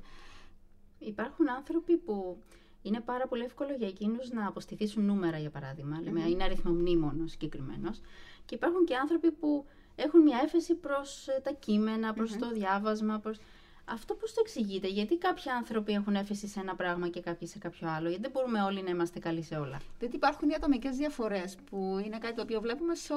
Υπάρχουν 0.99 1.51
άνθρωποι 1.51 1.97
που 1.97 2.43
είναι 2.87 3.01
πάρα 3.01 3.27
πολύ 3.27 3.45
εύκολο 3.45 3.73
για 3.79 3.89
εκείνους 3.89 4.31
να 4.31 4.47
αποστηθήσουν 4.47 5.05
νούμερα, 5.05 5.39
για 5.39 5.51
παράδειγμα. 5.51 6.01
Λέμε, 6.03 6.21
είναι 6.29 6.45
αριθμομνήμονο 6.45 7.27
συγκεκριμένος. 7.27 8.01
Και 8.45 8.55
υπάρχουν 8.55 8.85
και 8.85 8.97
άνθρωποι 8.97 9.31
που 9.31 9.67
έχουν 9.97 10.23
μια 10.23 10.41
έφεση 10.45 10.75
προς 10.75 11.29
ε, 11.29 11.41
τα 11.43 11.53
κείμενα, 11.53 12.13
προς 12.13 12.37
το 12.37 12.51
διάβασμα. 12.51 13.19
Προς... 13.19 13.39
Αυτό 13.85 14.15
πώς 14.15 14.35
το 14.35 14.41
εξηγείτε, 14.41 14.89
Γιατί 14.89 15.17
κάποιοι 15.17 15.51
άνθρωποι 15.51 15.93
έχουν 15.93 16.15
έφεση 16.15 16.47
σε 16.47 16.61
ένα 16.61 16.75
πράγμα 16.75 17.09
και 17.09 17.21
κάποιοι 17.21 17.49
σε 17.49 17.59
κάποιο 17.59 17.89
άλλο, 17.89 18.09
Γιατί 18.09 18.23
δεν 18.23 18.31
μπορούμε 18.31 18.63
όλοι 18.63 18.83
να 18.83 18.91
είμαστε 18.91 19.19
καλοί 19.19 19.43
σε 19.43 19.57
όλα; 19.57 19.81
Γιατί 19.99 20.17
υπάρχουν 20.17 20.55
ατομικές 20.55 20.97
διαφορές 20.97 21.57
που 21.71 22.01
είναι 22.05 22.19
κάτι 22.19 22.35
το 22.35 22.43
οποίο 22.43 22.61
βλέπουμε 22.61 22.95
σε 22.95 23.13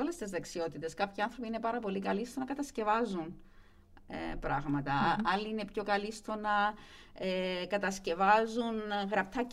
όλες 0.00 0.16
τις 0.18 0.30
δεξιότητες. 0.30 0.94
Κάποιοι 0.94 1.22
άνθρωποι 1.22 1.46
είναι 1.46 1.60
πάρα 1.60 1.78
πολύ 1.78 2.00
καλοί 2.00 2.26
στο 2.26 2.40
να 2.40 2.46
κατασκευάζουν 2.46 3.34
ε, 4.08 4.34
πραγματα 4.40 5.16
Άλλοι 5.34 5.48
είναι 5.48 5.64
πιο 5.64 5.82
καλοί 5.82 6.12
στο 6.12 6.34
να 6.34 6.74
ε, 7.18 7.66
κατασκευάζουν 7.66 8.74
γραπτά 9.10 9.46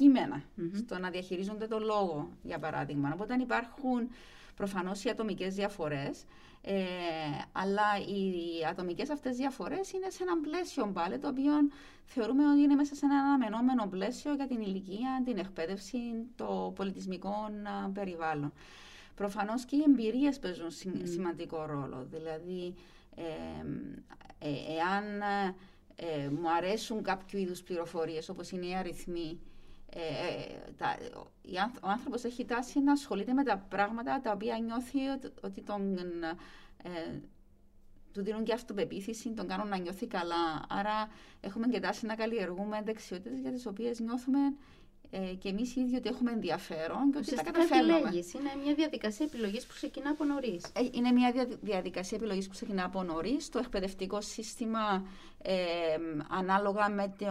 στο 0.78 1.00
να 1.00 1.10
διαχειρίζονται 1.10 1.68
το 1.68 1.80
λόγο, 1.80 2.30
για 2.44 2.60
παράδειγμα. 2.60 3.12
Οπότε 3.14 3.36
υπάρχουν 3.40 4.10
προφανώς 4.56 5.04
οι 5.04 5.10
ατομικές 5.10 5.56
διαφορές, 5.56 6.26
ε, 6.62 6.84
αλλά 7.52 7.98
οι 8.00 8.66
ατομικές 8.70 9.10
αυτές 9.10 9.36
διαφορές 9.36 9.92
είναι 9.92 10.10
σε 10.10 10.24
ένα 10.24 10.38
πλαίσιο 10.42 10.88
πάλι, 10.94 11.20
το 11.20 11.28
οποίο 11.28 11.54
θεωρούμε 12.06 12.50
ότι 12.52 12.62
είναι 12.62 12.76
μέσα 12.76 12.96
σε 12.96 13.06
ένα 13.06 13.16
αναμενόμενο 13.16 13.88
πλαίσιο 13.88 14.34
για 14.34 14.48
την 14.48 14.62
ηλικία, 14.62 15.22
την 15.26 15.38
εκπαίδευση, 15.38 15.98
το 16.36 16.74
πολιτισμικό 16.76 17.36
περιβάλλον. 17.94 18.54
Προφανώς 19.16 19.66
και 19.66 19.76
οι 19.76 19.84
εμπειρίες 19.88 20.40
παίζουν 20.40 20.72
σημαντικό 21.04 21.66
ρόλο. 21.66 22.08
Δηλαδή, 22.12 22.74
ε, 22.76 23.01
εάν 24.40 25.22
ε, 25.96 26.30
μου 26.30 26.52
αρέσουν 26.58 27.04
κάποιο 27.04 27.40
είδους 27.40 27.62
πληροφορίες 27.62 28.30
όπως 28.30 28.52
είναι 28.52 28.66
οι 28.66 28.76
αριθμοί 28.76 29.40
ε, 29.94 30.72
τα, 30.78 30.98
ο 31.82 31.88
άνθρωπος 31.90 32.24
έχει 32.24 32.46
τάση 32.46 32.80
να 32.80 32.92
ασχολείται 32.92 33.34
με 33.34 33.44
τα 33.44 33.58
πράγματα 33.58 34.22
τα 34.22 34.32
οποία 34.32 34.58
νιώθει 34.58 35.00
ότι, 35.42 35.62
τον, 35.62 35.98
του 38.14 38.22
δίνουν 38.24 38.44
και 38.44 38.54
αυτοπεποίθηση, 38.54 39.30
τον 39.34 39.48
κάνουν 39.48 39.68
να 39.68 39.78
νιώθει 39.78 40.08
καλά. 40.08 40.66
Άρα 40.70 41.10
έχουμε 41.42 41.68
και 41.68 41.80
τάση 41.80 42.06
να 42.06 42.16
καλλιεργούμε 42.16 42.82
δεξιότητες 42.86 43.40
για 43.40 43.52
τις 43.52 43.66
οποίες 43.66 44.00
νιώθουμε 44.00 44.40
ε, 45.14 45.18
και 45.40 45.50
εμείς 45.50 45.76
οι 45.76 45.82
ίδιοι 45.82 45.96
ότι 45.96 46.10
έχουμε 46.10 46.32
ενδιαφέρον 46.32 47.12
και 47.12 47.18
ότι 47.18 47.36
τα 47.36 47.44
καταφέρνουμε. 47.44 47.94
Είναι 48.10 48.64
μια 48.64 48.74
διαδικασία 48.76 49.26
επιλογής 49.26 49.66
που 49.66 49.74
ξεκινά 49.74 50.10
από 50.10 50.24
νωρίς. 50.24 50.64
Ε, 50.64 50.88
είναι 50.92 51.12
μια 51.12 51.48
διαδικασία 51.62 52.18
επιλογής 52.18 52.46
που 52.48 52.54
ξεκινά 52.54 52.86
από 52.86 53.04
νωρίς. 53.04 53.50
Το 53.50 53.60
εκπαιδευτικό 53.60 54.22
σύστημα, 54.22 55.06
ε, 55.42 55.56
ανάλογα 56.30 56.90
με, 56.90 57.14
το, 57.18 57.26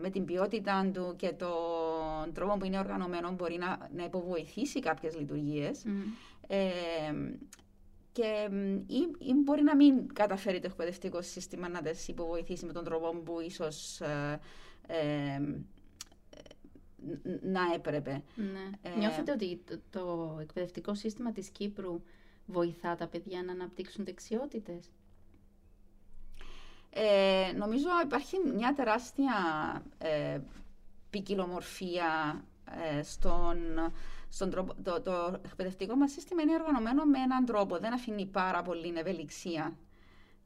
με 0.00 0.10
την 0.10 0.24
ποιότητα 0.24 0.90
του 0.94 1.14
και 1.16 1.28
τον 1.32 2.32
τρόπο 2.34 2.56
που 2.56 2.64
είναι 2.64 2.78
οργανωμένο, 2.78 3.30
μπορεί 3.30 3.58
να, 3.58 3.88
να 3.94 4.04
υποβοηθήσει 4.04 4.80
κάποιες 4.80 5.16
λειτουργίες. 5.18 5.84
Ε, 6.46 6.68
και 8.12 8.48
ή, 8.86 8.96
ή, 9.18 9.32
μπορεί 9.44 9.62
να 9.62 9.76
μην 9.76 10.14
καταφέρει 10.14 10.60
το 10.60 10.66
εκπαιδευτικό 10.66 11.22
σύστημα 11.22 11.68
να 11.68 11.82
τις 11.82 12.08
υποβοηθήσει 12.08 12.66
με 12.66 12.72
τον 12.72 12.84
τρόπο 12.84 13.08
που 13.24 13.40
ίσως 13.40 14.00
ε, 14.00 14.40
ε, 14.86 15.40
να 17.42 17.60
έπρεπε. 17.74 18.22
Ναι. 18.34 18.90
Ε, 18.90 18.98
Νιώθετε 18.98 19.32
ότι 19.32 19.62
το, 19.66 19.78
το, 19.90 20.38
εκπαιδευτικό 20.40 20.94
σύστημα 20.94 21.32
της 21.32 21.48
Κύπρου 21.48 22.02
βοηθά 22.46 22.96
τα 22.96 23.06
παιδιά 23.06 23.42
να 23.42 23.52
αναπτύξουν 23.52 24.04
δεξιότητες; 24.04 24.90
Ε, 26.90 27.52
νομίζω 27.56 27.88
υπάρχει 28.04 28.36
μια 28.54 28.74
τεράστια 28.74 29.34
ε, 29.98 30.40
ποικιλομορφία 31.10 32.44
ε, 32.98 33.02
στον, 33.02 33.58
στον 34.28 34.50
τρόπο. 34.50 34.74
Το, 34.82 35.00
το 35.00 35.40
εκπαιδευτικό 35.44 35.94
μας 35.96 36.12
σύστημα 36.12 36.42
είναι 36.42 36.54
οργανωμένο 36.54 37.04
με 37.04 37.18
έναν 37.18 37.44
τρόπο. 37.44 37.78
Δεν 37.78 37.92
αφήνει 37.92 38.26
πάρα 38.26 38.62
πολύ 38.62 38.92
ευελιξία. 38.96 39.76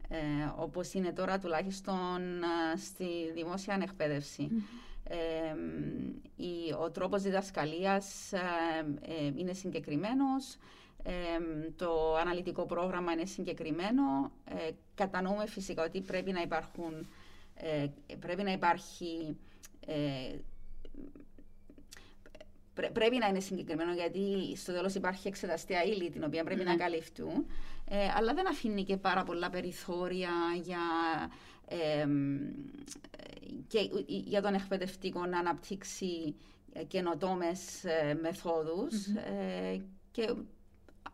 Ε, 0.08 0.18
όπως 0.56 0.92
είναι 0.92 1.12
τώρα 1.12 1.38
τουλάχιστον 1.38 2.42
ε, 2.42 2.76
στη 2.76 3.32
δημόσια 3.34 3.78
εκπαίδευση. 3.82 4.50
Ε, 5.08 5.16
η, 6.36 6.72
ο 6.82 6.90
τρόπος 6.90 7.22
διδασκαλίας 7.22 8.32
ε, 8.32 8.40
είναι 9.36 9.52
συγκεκριμένος, 9.52 10.56
το 11.76 12.16
αναλυτικό 12.16 12.66
πρόγραμμα 12.66 13.12
είναι 13.12 13.24
συγκεκριμένο. 13.24 14.30
κατανοούμε 14.94 15.46
φυσικά 15.46 15.84
ότι 15.84 16.00
πρέπει 16.00 16.32
να, 16.32 16.40
υπάρχουν, 16.42 17.06
πρέπει 18.20 18.42
να 18.42 18.52
υπάρχει 18.52 19.36
πρέπει 22.92 23.16
να 23.18 23.26
είναι 23.26 23.40
συγκεκριμένο 23.40 23.92
γιατί 23.92 24.56
στο 24.56 24.72
τέλος 24.72 24.94
υπάρχει 24.94 25.28
εξεταστέα 25.28 25.82
ύλη 25.84 26.10
την 26.10 26.24
οποία 26.24 26.44
πρέπει 26.44 26.64
να 26.64 26.70
ναι. 26.70 26.76
καλυφθούν. 26.76 27.46
Ε, 27.88 28.08
αλλά 28.16 28.34
δεν 28.34 28.48
αφήνει 28.48 28.84
και 28.84 28.96
πάρα 28.96 29.22
πολλά 29.22 29.50
περιθώρια 29.50 30.30
για, 30.62 30.78
ε, 31.68 32.06
και, 33.66 33.90
για 34.06 34.42
τον 34.42 34.54
εκπαιδευτικό 34.54 35.26
να 35.26 35.38
αναπτύξει 35.38 36.34
καινοτόμες 36.88 37.84
ε, 37.84 38.18
μεθόδους 38.22 39.06
ε, 39.06 39.80
και 40.10 40.34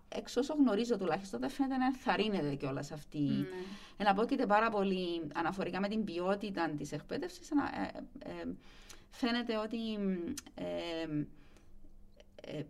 εξ 0.08 0.36
όσο 0.36 0.54
γνωρίζω 0.54 0.98
τουλάχιστον 0.98 1.40
δεν 1.40 1.50
φαίνεται 1.50 1.76
να 1.76 1.84
ενθαρρύνεται 1.86 2.54
κιόλας 2.54 2.92
αυτή. 2.92 3.28
Mm. 3.42 3.76
Εναπόκειται 3.96 4.46
πάρα 4.46 4.70
πολύ 4.70 5.22
αναφορικά 5.34 5.80
με 5.80 5.88
την 5.88 6.04
ποιότητα 6.04 6.70
της 6.76 6.92
εκπαίδευσης. 6.92 7.50
Ε, 7.50 7.56
ε, 8.18 8.44
φαίνεται 9.10 9.56
ότι 9.56 9.78
ε, 10.54 11.24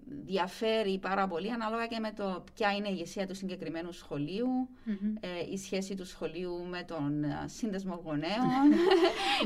διαφέρει 0.06 0.98
πάρα 0.98 1.26
πολύ 1.26 1.50
ανάλογα 1.50 1.86
και 1.86 1.98
με 1.98 2.12
το 2.16 2.44
ποια 2.54 2.72
είναι 2.72 2.88
η 2.88 2.92
ηγεσία 2.94 3.26
του 3.26 3.34
συγκεκριμένου 3.34 3.88
ε, 5.20 5.28
η 5.52 5.56
σχέση 5.56 5.94
του 5.94 6.06
σχολείου 6.06 6.66
με 6.68 6.82
τον 6.82 7.24
ε, 7.24 7.44
σύνδεσμο 7.46 8.00
γονέων. 8.04 8.48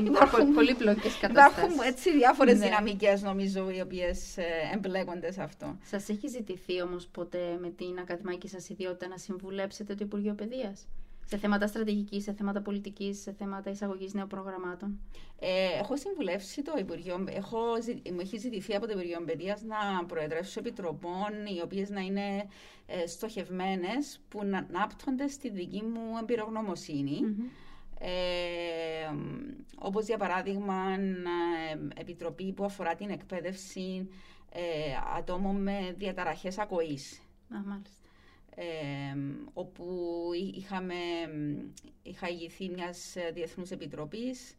υπάρχουν 0.07 0.53
πολύπλοκες 0.53 1.17
καταστάσεις. 1.17 1.63
Υπάρχουν 1.63 1.85
έτσι 1.87 2.11
διάφορες 2.17 2.59
ναι. 2.59 2.65
δυναμικές, 2.65 3.21
νομίζω, 3.21 3.69
οι 3.69 3.81
οποίες 3.81 4.35
εμπλέκονται 4.73 5.31
σε 5.31 5.41
αυτό. 5.43 5.77
Σας 5.83 6.09
έχει 6.09 6.27
ζητηθεί 6.27 6.81
όμως 6.81 7.07
ποτέ 7.07 7.57
με 7.61 7.69
την 7.69 7.97
ακαδημαϊκή 7.99 8.47
σας 8.47 8.69
ιδιότητα 8.69 9.07
να 9.07 9.17
συμβουλέψετε 9.17 9.95
το 9.95 10.03
Υπουργείο 10.03 10.33
Παιδείας; 10.33 10.87
Σε 11.25 11.37
θέματα 11.37 11.67
στρατηγικής, 11.67 12.23
σε 12.23 12.33
θέματα 12.33 12.61
πολιτικής, 12.61 13.21
σε 13.21 13.31
θέματα 13.31 13.69
εισαγωγής 13.69 14.13
νέων 14.13 14.27
προγραμμάτων. 14.27 14.99
Ε, 15.39 15.79
έχω 15.79 15.97
συμβουλεύσει 15.97 16.61
το 16.61 16.73
Υπουργείο, 16.79 17.25
έχω, 17.29 17.57
μου 18.11 18.19
έχει 18.19 18.37
ζητηθεί 18.37 18.75
από 18.75 18.85
το 18.85 18.91
Υπουργείο 18.91 19.21
Παιδεία 19.25 19.57
να 19.67 20.05
προεδρεύσω 20.05 20.59
επιτροπών 20.59 21.45
οι 21.55 21.61
οποίες 21.63 21.89
να 21.89 22.01
είναι 22.01 22.45
ε, 22.85 23.07
στοχευμένες 23.07 24.19
που 24.29 24.43
να 24.45 24.67
άπτονται 24.83 25.27
στη 25.27 25.49
δική 25.49 25.81
μου 25.83 26.17
εμπειρογνωμοσύνη. 26.21 27.19
Ε, 27.99 28.09
όπως 29.75 30.05
για 30.05 30.17
παράδειγμα 30.17 30.75
ε, 30.91 31.99
επιτροπή 32.01 32.51
που 32.53 32.63
αφορά 32.63 32.95
την 32.95 33.09
εκπαίδευση 33.09 34.09
ε, 34.51 34.61
ατόμων 35.17 35.61
με 35.61 35.95
διαταραχές 35.97 36.57
ακοής. 36.57 37.19
Α, 37.55 37.57
μάλιστα 37.65 38.04
όπου 39.53 39.85
είχαμε, 40.53 40.95
είχα 42.03 42.27
ηγηθεί 42.29 42.69
μιας 42.69 43.15
διεθνούς 43.33 43.71
επιτροπής, 43.71 44.55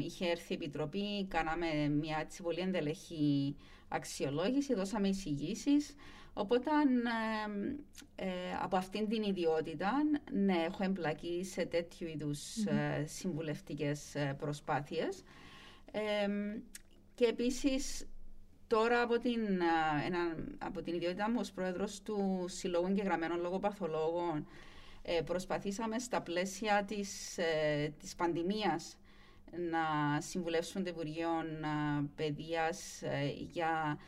είχε 0.00 0.26
έρθει 0.26 0.52
η 0.52 0.56
επιτροπή, 0.56 1.24
κάναμε 1.28 1.88
μια 1.88 2.18
έτσι 2.20 2.42
πολύ 2.42 2.60
ενδελεχή 2.60 3.56
αξιολόγηση, 3.88 4.74
δώσαμε 4.74 5.08
εισηγήσεις. 5.08 5.94
Οπότε 6.34 6.70
ε, 8.16 8.26
από 8.62 8.76
αυτήν 8.76 9.08
την 9.08 9.22
ιδιότητα, 9.22 9.92
ναι, 10.32 10.56
έχω 10.66 10.84
εμπλακεί 10.84 11.44
σε 11.44 11.64
τέτοιου 11.66 12.06
είδους 12.08 12.56
ε, 12.56 13.04
συμβουλευτικές 13.06 14.14
ε, 14.14 14.34
προσπάθειες. 14.38 15.22
και 17.14 17.24
επίσης 17.24 18.06
Τώρα 18.74 19.02
από 19.02 19.18
την, 19.18 19.40
ένα, 20.06 20.36
από 20.58 20.82
την 20.82 20.94
ιδιότητα 20.94 21.30
μου 21.30 21.36
ως 21.40 21.50
πρόεδρος 21.52 22.02
του 22.02 22.44
Συλλόγου 22.48 22.86
Εγγεγραμμένων 22.86 23.40
Λογοπαθολόγων 23.40 24.46
ε, 25.02 25.20
προσπαθήσαμε 25.20 25.98
στα 25.98 26.20
πλαίσια 26.22 26.84
της, 26.86 27.38
ε, 27.38 27.92
της 27.98 28.14
πανδημίας 28.14 28.96
να 29.70 29.80
συμβουλεύσουν 30.20 30.84
το 30.84 30.90
Υπουργείο 30.90 31.28
Παιδείας 32.16 33.02
ε, 33.02 33.32
για 33.52 33.98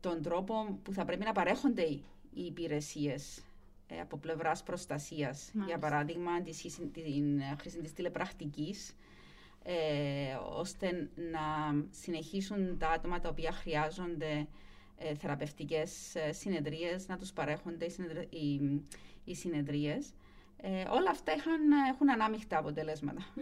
τον 0.00 0.22
τρόπο 0.22 0.78
που 0.82 0.92
θα 0.92 1.04
πρέπει 1.04 1.24
να 1.24 1.32
παρέχονται 1.32 1.82
οι 1.82 2.04
υπηρεσίες 2.34 3.44
από 4.00 4.16
πλευράς 4.16 4.62
προστασίας. 4.62 5.50
Για 5.66 5.78
παράδειγμα, 5.78 6.42
τη 6.42 6.52
χρήση 7.58 7.78
της 7.82 7.92
τηλεπρακτικής 7.92 8.94
ε, 9.62 10.34
ώστε 10.58 11.10
να 11.32 11.74
συνεχίσουν 11.90 12.78
τα 12.78 12.88
άτομα 12.88 13.20
τα 13.20 13.28
οποία 13.28 13.52
χρειάζονται 13.52 14.46
ε, 15.02 15.14
θεραπευτικές 15.14 16.14
ε, 16.14 16.32
συνεδρίες, 16.32 17.08
να 17.08 17.16
τους 17.16 17.32
παρέχονται 17.32 17.86
οι, 18.30 18.60
οι, 19.24 19.34
συνεδρίες. 19.34 20.12
Ε, 20.56 20.84
όλα 20.90 21.10
αυτά 21.10 21.34
είχαν, 21.34 21.60
έχουν 21.92 22.10
ανάμειχτα 22.10 22.58
αποτελέσματα. 22.58 23.26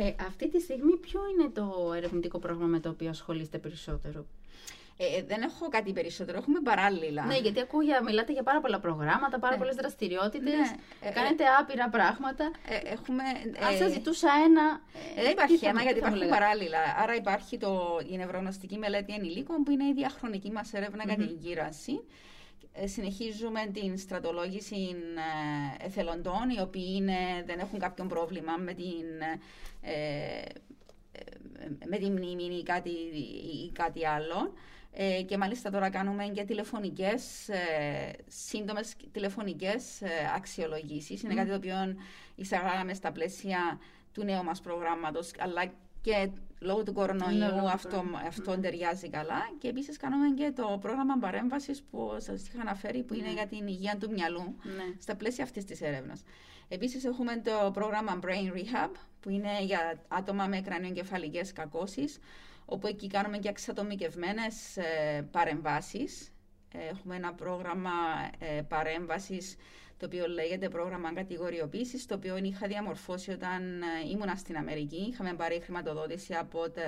ε, 0.00 0.14
αυτή 0.26 0.48
τη 0.48 0.60
στιγμή 0.60 0.96
ποιο 0.96 1.20
είναι 1.28 1.48
το 1.48 1.92
ερευνητικό 1.96 2.38
πρόγραμμα 2.38 2.66
με 2.66 2.80
το 2.80 2.88
οποίο 2.88 3.08
ασχολείστε 3.08 3.58
περισσότερο; 3.58 4.26
Ε, 4.96 5.22
δεν 5.22 5.42
έχω 5.42 5.68
κάτι 5.68 5.92
περισσότερο, 5.92 6.38
έχουμε 6.38 6.60
παράλληλα. 6.60 7.24
Ναι, 7.24 7.36
γιατί 7.36 7.60
ακούω 7.60 7.82
για, 7.82 8.02
μιλάτε 8.02 8.32
για 8.32 8.42
πάρα 8.42 8.60
πολλά 8.60 8.80
προγράμματα, 8.80 9.38
πάρα 9.38 9.52
ναι. 9.52 9.58
πολλές 9.58 9.74
δραστηριότητες. 9.74 10.54
Ναι. 10.54 11.08
Ε, 11.08 11.10
κάνετε 11.10 11.44
άπειρα 11.60 11.88
πράγματα. 11.88 12.50
Ε, 12.68 12.92
έχουμε, 12.92 13.22
Αν 13.66 13.76
σας 13.76 13.92
ζητούσα 13.92 14.28
ένα. 14.44 14.80
δεν 15.22 15.30
υπάρχει 15.30 15.66
ένα, 15.66 15.82
γιατί 15.82 15.98
υπάρχουν 15.98 16.28
παράλληλα. 16.28 16.78
Άρα 17.02 17.14
υπάρχει 17.14 17.58
το, 17.58 18.00
η 18.10 18.16
νευρογνωστική 18.16 18.78
μελέτη 18.78 19.12
ενηλίκων, 19.12 19.62
που 19.62 19.70
είναι 19.70 19.84
η 19.84 19.92
διαχρονική 19.92 20.50
μας 20.50 20.72
έρευνα 20.72 21.04
για 21.04 21.16
την 21.16 21.36
γύρανση. 21.38 22.04
Συνεχίζουμε 22.84 23.70
την 23.72 23.98
στρατολόγηση 23.98 24.96
εθελοντών, 25.78 26.50
οι 26.56 26.60
οποίοι 26.60 26.92
είναι, 26.96 27.16
δεν 27.46 27.58
έχουν 27.58 27.78
κάποιο 27.78 28.04
πρόβλημα 28.04 28.56
με 28.56 28.72
την, 28.72 29.06
με 31.86 31.96
τη 31.96 32.10
μνήμη 32.10 32.44
ή 32.44 32.62
κάτι, 32.62 32.90
ή 32.90 33.70
κάτι 33.72 34.06
άλλο. 34.06 34.52
Ε, 34.96 35.22
και 35.22 35.36
μάλιστα 35.36 35.70
τώρα 35.70 35.90
κάνουμε 35.90 36.24
και 36.24 36.44
τηλεφωνικές, 36.44 37.48
ε, 37.48 38.12
σύντομες 38.26 38.96
τηλεφωνικές 39.12 40.02
ε, 40.02 40.08
αξιολογήσεις. 40.36 41.22
Είναι 41.22 41.34
κάτι 41.34 41.48
το 41.48 41.54
οποίο 41.54 41.74
εισαγάγαμε 42.34 42.94
στα 42.94 43.12
πλαίσια 43.12 43.80
του 44.12 44.24
νέου 44.24 44.44
μας 44.44 44.60
προγράμματος, 44.60 45.30
αλλά 45.38 45.64
και 46.00 46.30
λόγω 46.60 46.82
του 46.82 46.92
κορονοϊού 46.92 47.68
αυτό, 47.72 48.04
αυτό 48.26 48.58
ταιριάζει 48.60 49.08
καλά. 49.08 49.40
Και 49.58 49.68
επίσης 49.68 49.96
κάνουμε 49.96 50.34
και 50.34 50.52
το 50.56 50.78
πρόγραμμα 50.80 51.18
παρέμβασης 51.18 51.82
που 51.82 52.16
σας 52.18 52.48
είχα 52.48 52.60
αναφέρει, 52.60 53.02
που 53.02 53.14
είναι 53.14 53.26
ναι. 53.26 53.32
για 53.32 53.46
την 53.46 53.66
υγεία 53.66 53.96
του 54.00 54.10
μυαλού, 54.10 54.56
ναι. 54.62 54.94
στα 55.00 55.16
πλαίσια 55.16 55.44
αυτής 55.44 55.64
της 55.64 55.80
έρευνας. 55.80 56.22
Επίσης 56.68 57.04
έχουμε 57.04 57.36
το 57.44 57.70
πρόγραμμα 57.72 58.18
Brain 58.22 58.56
Rehab, 58.56 58.90
που 59.20 59.30
είναι 59.30 59.62
για 59.62 60.02
άτομα 60.08 60.46
με 60.46 60.60
κρανιογκεφαλικές 60.60 61.52
κακώσεις, 61.52 62.18
όπου 62.64 62.86
εκεί 62.86 63.06
κάνουμε 63.06 63.38
και 63.38 63.48
εξατομικευμένες 63.48 64.76
ε, 64.76 65.28
παρεμβάσεις. 65.30 66.32
Έχουμε 66.90 67.16
ένα 67.16 67.32
πρόγραμμα 67.34 67.90
ε, 68.38 68.60
παρέμβασης 68.68 69.56
το 69.96 70.06
οποίο 70.06 70.28
λέγεται 70.28 70.68
πρόγραμμα 70.68 71.12
κατηγοριοποίησης, 71.12 72.06
το 72.06 72.14
οποίο 72.14 72.36
είχα 72.36 72.66
διαμορφώσει 72.66 73.30
όταν 73.30 73.82
ε, 73.82 74.08
ήμουνα 74.10 74.34
στην 74.34 74.56
Αμερική. 74.56 75.06
Είχαμε 75.10 75.34
πάρει 75.34 75.60
χρηματοδότηση 75.60 76.34
από 76.34 76.70
το 76.70 76.80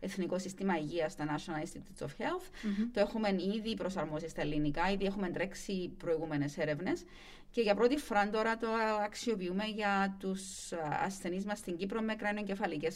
Εθνικό 0.00 0.38
Σύστημα 0.38 0.76
Υγείας, 0.78 1.16
τα 1.16 1.24
National 1.26 1.64
Institutes 1.64 2.06
of 2.06 2.10
Health. 2.22 2.46
Το 2.92 3.00
έχουμε 3.00 3.36
ήδη 3.56 3.74
προσαρμόσει 3.74 4.28
στα 4.28 4.40
ελληνικά, 4.40 4.90
ήδη 4.90 5.04
έχουμε 5.04 5.28
τρέξει 5.28 5.92
προηγούμενες 5.98 6.58
έρευνες. 6.58 7.04
Και 7.50 7.60
για 7.60 7.74
πρώτη 7.74 7.96
φορά 7.96 8.30
τώρα 8.30 8.56
το 8.56 8.68
αξιοποιούμε 9.04 9.64
για 9.64 10.16
τους 10.20 10.72
ασθενείς 11.04 11.44
μας 11.44 11.58
στην 11.58 11.76
Κύπρο 11.76 12.00
με 12.00 12.14
κράνιο 12.14 12.42
κεφαλικέ 12.42 12.88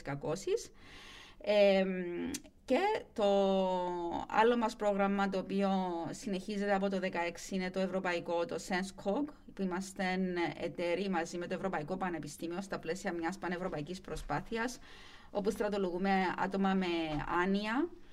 κακώσει 1.44 2.30
και 2.66 3.02
το 3.12 3.24
άλλο 4.28 4.56
μας 4.56 4.76
πρόγραμμα 4.76 5.28
το 5.28 5.38
οποίο 5.38 5.70
συνεχίζεται 6.10 6.74
από 6.74 6.88
το 6.90 6.98
2016 7.02 7.06
είναι 7.50 7.70
το 7.70 7.80
ευρωπαϊκό, 7.80 8.44
το 8.44 8.56
SenseCog, 8.68 9.24
που 9.54 9.62
είμαστε 9.62 10.04
εταίροι 10.60 11.08
μαζί 11.08 11.38
με 11.38 11.46
το 11.46 11.54
Ευρωπαϊκό 11.54 11.96
Πανεπιστήμιο 11.96 12.60
στα 12.60 12.78
πλαίσια 12.78 13.12
μιας 13.12 13.38
πανευρωπαϊκής 13.38 14.00
προσπάθειας, 14.00 14.78
όπου 15.30 15.50
στρατολογούμε 15.50 16.10
άτομα 16.38 16.74
με 16.74 16.86
άνοια. 17.42 17.88
ε, 17.88 18.03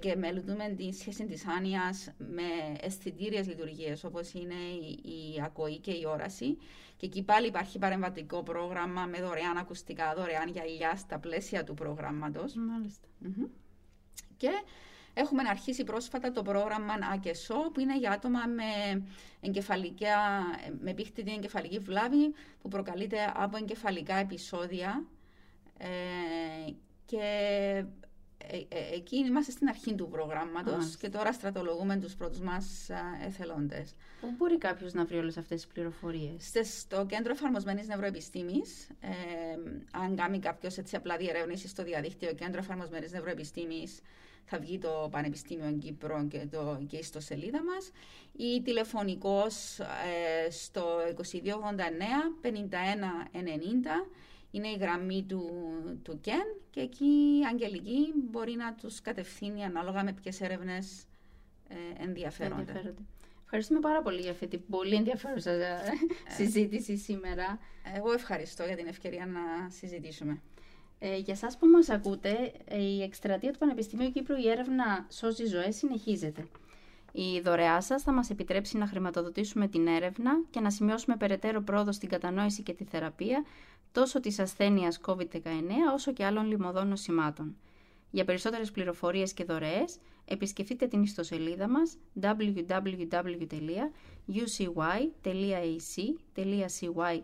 και 0.00 0.16
μελετούμε 0.16 0.74
τη 0.76 0.92
σχέση 0.92 1.26
της 1.26 1.46
άνοιας 1.46 2.12
με 2.18 2.76
αισθητήριες 2.80 3.46
λειτουργίες, 3.46 4.04
όπως 4.04 4.32
είναι 4.32 4.54
η, 5.02 5.42
ακοή 5.44 5.78
και 5.78 5.90
η 5.90 6.04
όραση. 6.06 6.58
Και 6.96 7.06
εκεί 7.06 7.22
πάλι 7.22 7.46
υπάρχει 7.46 7.78
παρεμβατικό 7.78 8.42
πρόγραμμα 8.42 9.04
με 9.04 9.20
δωρεάν 9.20 9.56
ακουστικά, 9.56 10.14
δωρεάν 10.16 10.48
γυαλιά 10.48 10.96
στα 10.96 11.18
πλαίσια 11.18 11.64
του 11.64 11.74
προγράμματος. 11.74 12.54
Μάλιστα. 12.54 13.08
Και 14.36 14.50
έχουμε 15.14 15.42
αρχίσει 15.48 15.84
πρόσφατα 15.84 16.32
το 16.32 16.42
πρόγραμμα 16.42 16.94
ΑΚΕΣΟ 17.12 17.70
που 17.72 17.80
είναι 17.80 17.98
για 17.98 18.10
άτομα 18.10 18.46
με, 18.46 19.02
εγκεφαλικά, 19.40 20.42
με 20.80 20.94
πίχτητη 20.94 21.32
εγκεφαλική 21.32 21.78
βλάβη 21.78 22.34
που 22.62 22.68
προκαλείται 22.68 23.32
από 23.34 23.56
εγκεφαλικά 23.56 24.14
επεισόδια 24.14 25.04
ε, 25.78 25.88
και 27.04 27.84
ε, 28.48 28.56
ε, 28.56 28.94
εκεί 28.94 29.16
είμαστε 29.16 29.52
στην 29.52 29.68
αρχή 29.68 29.94
του 29.94 30.08
προγράμματος 30.08 30.96
και 30.96 31.08
τώρα 31.08 31.32
στρατολογούμε 31.32 31.96
τους 31.96 32.14
πρώτους 32.14 32.40
μας 32.40 32.90
εθελόντες. 33.26 33.94
Πού 34.20 34.34
μπορεί 34.36 34.58
κάποιος 34.58 34.92
να 34.92 35.04
βρει 35.04 35.18
όλες 35.18 35.36
αυτές 35.36 35.60
τις 35.60 35.72
πληροφορίες; 35.72 36.52
Στο 36.80 37.06
Κέντρο 37.06 37.32
Εφαρμοσμένης 37.32 37.86
Νευροεπιστήμης, 37.86 38.88
ε, 39.00 39.08
αν 39.90 40.16
κάνει 40.16 40.38
κάποιος 40.38 40.78
έτσι 40.78 40.96
απλά 40.96 41.16
διερεύνησης 41.16 41.70
στο 41.70 41.82
διαδίκτυο 41.82 42.32
Κέντρο 42.32 42.58
Εφαρμοσμένης 42.58 43.12
Νευροεπιστήμης, 43.12 44.00
θα 44.44 44.58
βγει 44.58 44.78
το 44.78 45.08
Πανεπιστήμιο 45.10 45.72
Κύπρο 45.72 46.26
και, 46.28 46.46
το, 46.50 46.80
και 46.86 47.02
στο 47.02 47.20
σελίδα 47.20 47.62
μας 47.62 47.90
ή 48.36 48.62
τηλεφωνικός 48.62 49.78
ε, 49.78 50.50
στο 50.50 50.98
2289 51.16 51.22
5190 52.42 52.48
είναι 54.50 54.68
η 54.68 54.76
γραμμή 54.80 55.24
του, 55.28 55.50
του 56.02 56.20
ΚΕΝ 56.20 56.59
και 56.70 56.80
εκεί 56.80 57.04
η 57.42 57.46
Αγγελική 57.50 58.12
μπορεί 58.30 58.52
να 58.54 58.74
τους 58.74 59.00
κατευθύνει 59.00 59.64
ανάλογα 59.64 60.04
με 60.04 60.12
ποιες 60.12 60.40
έρευνες 60.40 61.04
ε, 61.68 62.02
ενδιαφέρονται. 62.02 62.94
Ευχαριστούμε 63.44 63.80
πάρα 63.80 64.02
πολύ 64.02 64.20
για 64.20 64.30
αυτή 64.30 64.46
την 64.46 64.60
πολύ 64.70 64.94
ενδιαφέρουσα 64.94 65.50
ε, 65.50 65.80
συζήτηση 66.36 66.96
σήμερα. 66.96 67.58
Εγώ 67.96 68.12
ευχαριστώ 68.12 68.64
για 68.64 68.76
την 68.76 68.86
ευκαιρία 68.86 69.26
να 69.26 69.70
συζητήσουμε. 69.70 70.40
Ε, 70.98 71.16
για 71.16 71.36
σας 71.36 71.56
που 71.56 71.66
μας 71.66 71.88
ακούτε, 71.88 72.52
η 72.70 73.02
εκστρατεία 73.02 73.52
του 73.52 73.58
Πανεπιστημίου 73.58 74.10
Κύπρου 74.10 74.36
η 74.36 74.48
έρευνα 74.48 75.06
«Σώζει 75.10 75.46
ζωές» 75.46 75.76
συνεχίζεται. 75.76 76.46
Η 77.12 77.40
δωρεά 77.40 77.80
σας 77.80 78.02
θα 78.02 78.12
μας 78.12 78.30
επιτρέψει 78.30 78.76
να 78.76 78.86
χρηματοδοτήσουμε 78.86 79.68
την 79.68 79.86
έρευνα 79.86 80.30
και 80.50 80.60
να 80.60 80.70
σημειώσουμε 80.70 81.16
περαιτέρω 81.16 81.60
πρόοδο 81.60 81.92
στην 81.92 82.08
κατανόηση 82.08 82.62
και 82.62 82.72
τη 82.72 82.84
θεραπεία 82.84 83.44
τόσο 83.92 84.20
της 84.20 84.38
ασθένειας 84.38 85.00
COVID-19 85.06 85.42
όσο 85.94 86.12
και 86.12 86.24
άλλων 86.24 86.46
λιμωδών 86.46 86.88
νοσημάτων. 86.88 87.56
Για 88.10 88.24
περισσότερες 88.24 88.70
πληροφορίες 88.70 89.32
και 89.32 89.44
δωρεές, 89.44 89.98
επισκεφτείτε 90.24 90.86
την 90.86 91.02
ιστοσελίδα 91.02 91.68
μας 91.68 91.96
www.ucy.ac.cy 92.22 93.20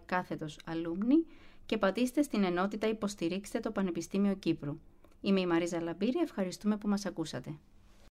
κάθετος 0.07 0.59
alumni 0.67 1.25
και 1.67 1.79
πατήστε 1.79 2.23
στην 2.23 2.45
ενότητα 2.45 2.89
«Υποστηρίξτε 2.89 3.61
το 3.61 3.71
Πανεπιστήμιο 3.71 4.35
Κύπρου». 4.35 4.79
Είμαι 5.21 5.41
η 5.41 5.47
Μαρίζα 5.47 5.81
Λαμπύρη, 5.81 6.19
ευχαριστούμε 6.23 6.77
που 6.77 6.89
μας 6.89 7.07
ακούσατε. 7.07 7.59